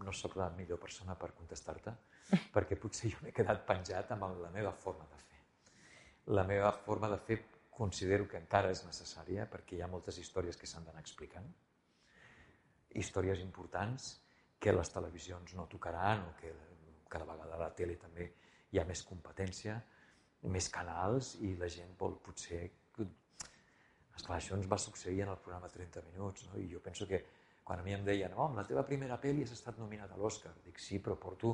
no 0.00 0.14
sóc 0.16 0.38
la 0.40 0.48
millor 0.56 0.80
persona 0.80 1.12
per 1.20 1.34
contestar-te, 1.36 1.92
perquè 2.54 2.78
potser 2.80 3.12
jo 3.12 3.20
m'he 3.20 3.34
quedat 3.36 3.66
penjat 3.68 4.14
amb 4.16 4.24
la 4.40 4.52
meva 4.54 4.72
forma 4.72 5.04
de 5.12 5.20
fer. 5.26 5.42
La 6.32 6.46
meva 6.48 6.72
forma 6.72 7.12
de 7.12 7.20
fer 7.28 7.38
considero 7.78 8.24
que 8.32 8.40
encara 8.40 8.72
és 8.72 8.80
necessària 8.86 9.44
perquè 9.52 9.76
hi 9.76 9.84
ha 9.84 9.90
moltes 9.92 10.16
històries 10.24 10.56
que 10.56 10.66
s'han 10.66 10.88
d'anar 10.88 11.04
explicant, 11.04 11.52
històries 12.96 13.44
importants 13.44 14.08
que 14.58 14.72
les 14.72 14.88
televisions 14.90 15.52
no 15.54 15.68
tocaran 15.70 16.24
o 16.30 16.32
que 16.40 16.56
cada 17.08 17.26
vegada 17.28 17.56
a 17.56 17.62
la 17.64 17.70
tele 17.74 17.96
també 18.00 18.28
hi 18.70 18.80
ha 18.80 18.84
més 18.88 19.02
competència, 19.08 19.78
més 20.52 20.68
canals 20.72 21.36
i 21.44 21.54
la 21.56 21.70
gent 21.72 21.96
vol 21.98 22.18
potser... 22.24 22.66
Esclar, 24.18 24.40
això 24.40 24.56
ens 24.56 24.66
va 24.66 24.76
succeir 24.82 25.20
en 25.22 25.28
el 25.30 25.36
programa 25.38 25.68
30 25.70 26.00
minuts, 26.08 26.48
no? 26.48 26.56
i 26.58 26.64
jo 26.72 26.80
penso 26.82 27.06
que 27.06 27.20
quan 27.62 27.78
a 27.78 27.84
mi 27.86 27.92
em 27.94 28.02
deien 28.02 28.32
oh, 28.34 28.48
la 28.56 28.64
teva 28.66 28.82
primera 28.82 29.18
pel·li 29.22 29.44
has 29.46 29.52
estat 29.54 29.78
nominat 29.78 30.10
a 30.10 30.18
l'Oscar, 30.18 30.50
dic 30.64 30.80
sí, 30.82 30.98
però 30.98 31.14
porto 31.22 31.52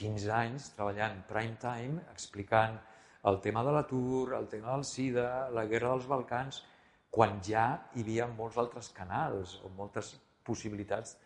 15 0.00 0.30
anys 0.32 0.70
treballant 0.76 1.20
prime 1.28 1.58
time 1.60 2.06
explicant 2.14 2.78
el 3.28 3.40
tema 3.44 3.62
de 3.66 3.74
l'atur, 3.76 4.32
el 4.38 4.48
tema 4.48 4.72
del 4.72 4.86
SIDA, 4.88 5.50
la 5.54 5.66
guerra 5.70 5.92
dels 5.92 6.08
Balcans, 6.10 6.62
quan 7.12 7.42
ja 7.44 7.66
hi 7.92 8.02
havia 8.06 8.26
molts 8.30 8.56
altres 8.62 8.88
canals 8.96 9.58
o 9.62 9.70
moltes 9.76 10.14
possibilitats 10.42 11.18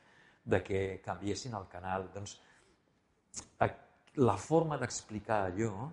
de 0.44 0.60
que 0.66 0.80
canviessin 1.04 1.54
el 1.54 1.68
canal. 1.70 2.08
Doncs 2.14 2.36
la 4.16 4.36
forma 4.36 4.78
d'explicar 4.80 5.44
allò, 5.44 5.90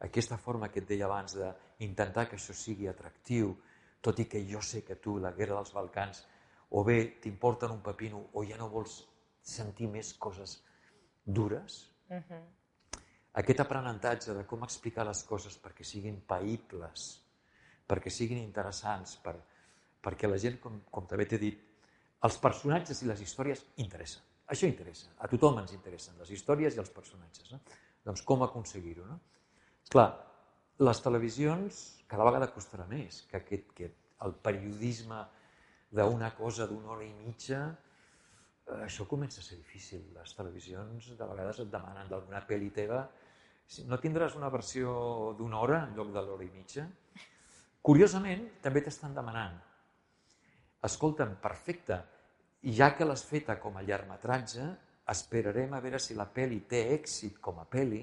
aquesta 0.00 0.36
forma 0.36 0.70
que 0.72 0.80
et 0.80 0.88
deia 0.88 1.04
abans 1.06 1.36
d'intentar 1.36 2.26
que 2.28 2.38
això 2.38 2.56
sigui 2.56 2.88
atractiu, 2.88 3.52
tot 4.00 4.20
i 4.20 4.26
que 4.28 4.42
jo 4.48 4.60
sé 4.64 4.82
que 4.84 4.96
tu, 4.96 5.18
la 5.20 5.32
guerra 5.32 5.58
dels 5.60 5.72
Balcans, 5.76 6.24
o 6.70 6.84
bé 6.84 7.20
t'importen 7.20 7.72
un 7.72 7.82
pepino 7.84 8.28
o 8.32 8.44
ja 8.44 8.56
no 8.60 8.70
vols 8.72 9.02
sentir 9.44 9.88
més 9.92 10.14
coses 10.14 10.62
dures, 11.24 11.90
uh 12.08 12.16
-huh. 12.16 12.42
aquest 13.34 13.60
aprenentatge 13.60 14.34
de 14.34 14.46
com 14.46 14.64
explicar 14.64 15.06
les 15.06 15.22
coses 15.24 15.60
perquè 15.62 15.84
siguin 15.84 16.20
païbles, 16.26 17.20
perquè 17.88 18.10
siguin 18.10 18.38
interessants, 18.38 19.16
per, 19.16 19.36
perquè 20.02 20.28
la 20.28 20.38
gent, 20.38 20.60
com, 20.60 20.80
com 20.90 21.06
també 21.06 21.26
t'he 21.26 21.38
dit, 21.38 21.60
els 22.22 22.38
personatges 22.38 23.02
i 23.02 23.06
les 23.06 23.20
històries 23.20 23.64
interessen. 23.76 24.22
Això 24.52 24.68
interessa, 24.68 25.14
a 25.24 25.28
tothom 25.30 25.58
ens 25.62 25.72
interessen 25.72 26.18
les 26.20 26.30
històries 26.34 26.76
i 26.76 26.80
els 26.82 26.92
personatges. 26.92 27.50
No? 27.52 27.60
Doncs 28.04 28.22
com 28.28 28.44
aconseguir-ho? 28.44 29.06
No? 29.08 29.18
Clar, 29.92 30.08
les 30.84 31.00
televisions 31.00 31.80
cada 32.10 32.26
vegada 32.28 32.50
costarà 32.52 32.84
més 32.90 33.22
que, 33.30 33.40
aquest, 33.40 33.72
que 33.76 33.90
el 34.26 34.36
periodisme 34.44 35.22
d'una 35.94 36.32
cosa 36.36 36.66
d'una 36.68 36.92
hora 36.92 37.06
i 37.06 37.12
mitja, 37.14 37.60
eh, 38.66 38.80
això 38.84 39.06
comença 39.08 39.40
a 39.40 39.46
ser 39.46 39.56
difícil. 39.60 40.04
Les 40.16 40.34
televisions 40.36 41.12
de 41.16 41.28
vegades 41.30 41.62
et 41.64 41.70
demanen 41.72 42.10
d'alguna 42.10 42.44
pel·li 42.48 42.72
teva 42.74 43.04
no 43.88 43.96
tindràs 43.96 44.34
una 44.36 44.50
versió 44.52 44.90
d'una 45.38 45.60
hora 45.62 45.84
en 45.86 45.94
lloc 45.96 46.10
de 46.12 46.22
l'hora 46.24 46.44
i 46.44 46.50
mitja? 46.52 46.84
Curiosament, 47.84 48.44
també 48.64 48.82
t'estan 48.84 49.14
demanant 49.16 49.56
escolta'm, 50.84 51.38
perfecte, 51.40 51.96
I 52.64 52.72
ja 52.72 52.94
que 52.96 53.04
l'has 53.04 53.24
feta 53.28 53.58
com 53.60 53.76
a 53.76 53.82
llargmetratge, 53.84 54.64
esperarem 55.12 55.74
a 55.76 55.82
veure 55.84 56.00
si 56.00 56.16
la 56.16 56.26
pel·li 56.32 56.62
té 56.68 56.80
èxit 56.94 57.36
com 57.44 57.58
a 57.60 57.66
pel·li, 57.68 58.00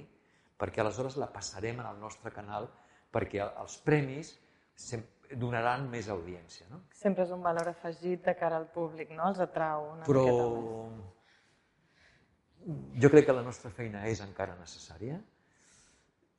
perquè 0.61 0.83
aleshores 0.83 1.17
la 1.17 1.31
passarem 1.33 1.79
en 1.81 1.87
el 1.89 1.97
nostre 2.01 2.29
canal 2.33 2.69
perquè 3.11 3.41
els 3.43 3.77
premis 3.83 4.35
donaran 5.41 5.87
més 5.89 6.09
audiència. 6.11 6.67
No? 6.71 6.83
Sempre 6.95 7.25
és 7.25 7.31
un 7.33 7.41
valor 7.43 7.71
afegit 7.71 8.23
de 8.25 8.35
cara 8.37 8.59
al 8.59 8.67
públic, 8.71 9.11
no? 9.15 9.29
Els 9.31 9.41
atrau 9.43 9.89
una 9.95 10.07
Però 10.07 10.23
miqueta 10.25 10.47
més. 10.55 11.07
jo 13.03 13.11
crec 13.13 13.25
que 13.27 13.35
la 13.37 13.45
nostra 13.45 13.71
feina 13.73 14.05
és 14.07 14.21
encara 14.23 14.57
necessària 14.59 15.17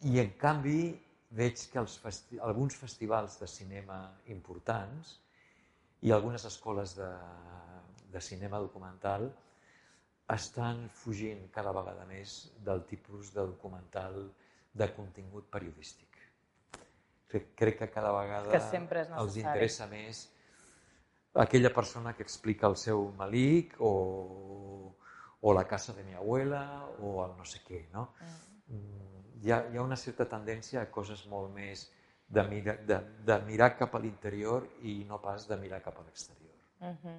i, 0.08 0.18
en 0.20 0.30
canvi, 0.38 0.92
veig 1.32 1.66
que 1.72 1.80
els 1.80 1.96
festi 1.98 2.38
alguns 2.44 2.76
festivals 2.76 3.38
de 3.40 3.48
cinema 3.48 3.98
importants 4.34 5.16
i 6.02 6.12
algunes 6.12 6.44
escoles 6.44 6.96
de, 6.98 7.08
de 8.12 8.20
cinema 8.20 8.60
documental 8.62 9.30
estan 10.32 10.86
fugint 10.96 11.48
cada 11.54 11.72
vegada 11.76 12.04
més 12.08 12.52
del 12.64 12.84
tipus 12.88 13.32
de 13.34 13.44
documental 13.44 14.22
de 14.72 14.88
contingut 14.96 15.48
periodístic. 15.52 16.20
Crec, 17.32 17.50
crec 17.56 17.78
que 17.80 17.88
cada 17.90 18.12
vegada 18.12 18.52
Que 18.52 18.60
sempre 18.70 19.02
és 19.04 19.12
els 19.16 19.36
interessa 19.40 19.88
més 19.88 20.26
aquella 21.34 21.72
persona 21.72 22.12
que 22.12 22.22
explica 22.22 22.68
el 22.68 22.76
seu 22.76 23.06
malic 23.16 23.74
o, 23.80 23.92
o 25.40 25.54
la 25.56 25.64
casa 25.64 25.94
de 25.96 26.04
mi 26.04 26.14
abuela 26.14 26.62
o 27.00 27.24
el 27.24 27.36
no 27.38 27.44
sé 27.48 27.62
què, 27.66 27.86
no? 27.92 28.10
Mm. 28.20 29.20
Hi, 29.42 29.50
ha, 29.50 29.58
hi 29.72 29.78
ha 29.78 29.82
una 29.82 29.96
certa 29.96 30.28
tendència 30.28 30.82
a 30.82 30.90
coses 30.92 31.24
molt 31.26 31.50
més 31.54 31.88
de, 32.28 32.42
mira, 32.48 32.76
de, 32.88 32.98
de 33.26 33.38
mirar 33.48 33.72
cap 33.76 33.96
a 33.96 34.00
l'interior 34.00 34.68
i 34.88 35.02
no 35.08 35.18
pas 35.24 35.48
de 35.48 35.58
mirar 35.60 35.82
cap 35.84 35.98
a 35.98 36.04
l'exterior. 36.06 36.54
Mhm. 36.80 37.16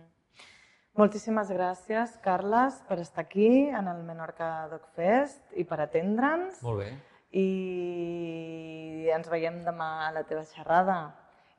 Moltíssimes 0.94 1.50
gràcies, 1.50 2.12
Carles, 2.22 2.76
per 2.86 3.00
estar 3.02 3.24
aquí 3.24 3.48
en 3.66 3.88
el 3.90 4.04
Menorca 4.06 4.68
Doc 4.70 4.84
Fest 4.94 5.56
i 5.58 5.66
per 5.66 5.80
atendre'ns. 5.82 6.60
Molt 6.62 6.84
bé. 6.84 6.92
I 7.34 9.10
ens 9.16 9.32
veiem 9.32 9.58
demà 9.66 9.90
a 10.06 10.12
la 10.14 10.22
teva 10.30 10.44
xerrada. 10.46 11.00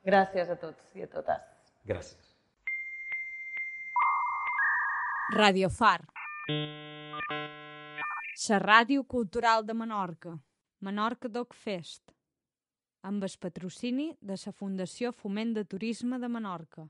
Gràcies 0.07 0.47
a 0.47 0.55
tots 0.55 0.95
i 0.95 1.03
a 1.03 1.09
totes. 1.11 1.43
Gràcies. 1.83 2.31
Radio 5.35 5.67
Far. 5.67 6.07
La 8.47 8.63
ràdio 8.63 9.03
cultural 9.03 9.67
de 9.67 9.75
Menorca. 9.75 10.39
Menorca 10.79 11.27
Doc 11.27 11.53
Fest. 11.59 12.13
Amb 13.03 13.27
el 13.27 13.35
patrocini 13.41 14.13
de 14.21 14.39
la 14.45 14.55
Fundació 14.55 15.11
Foment 15.11 15.57
de 15.59 15.65
Turisme 15.65 16.23
de 16.23 16.29
Menorca. 16.31 16.87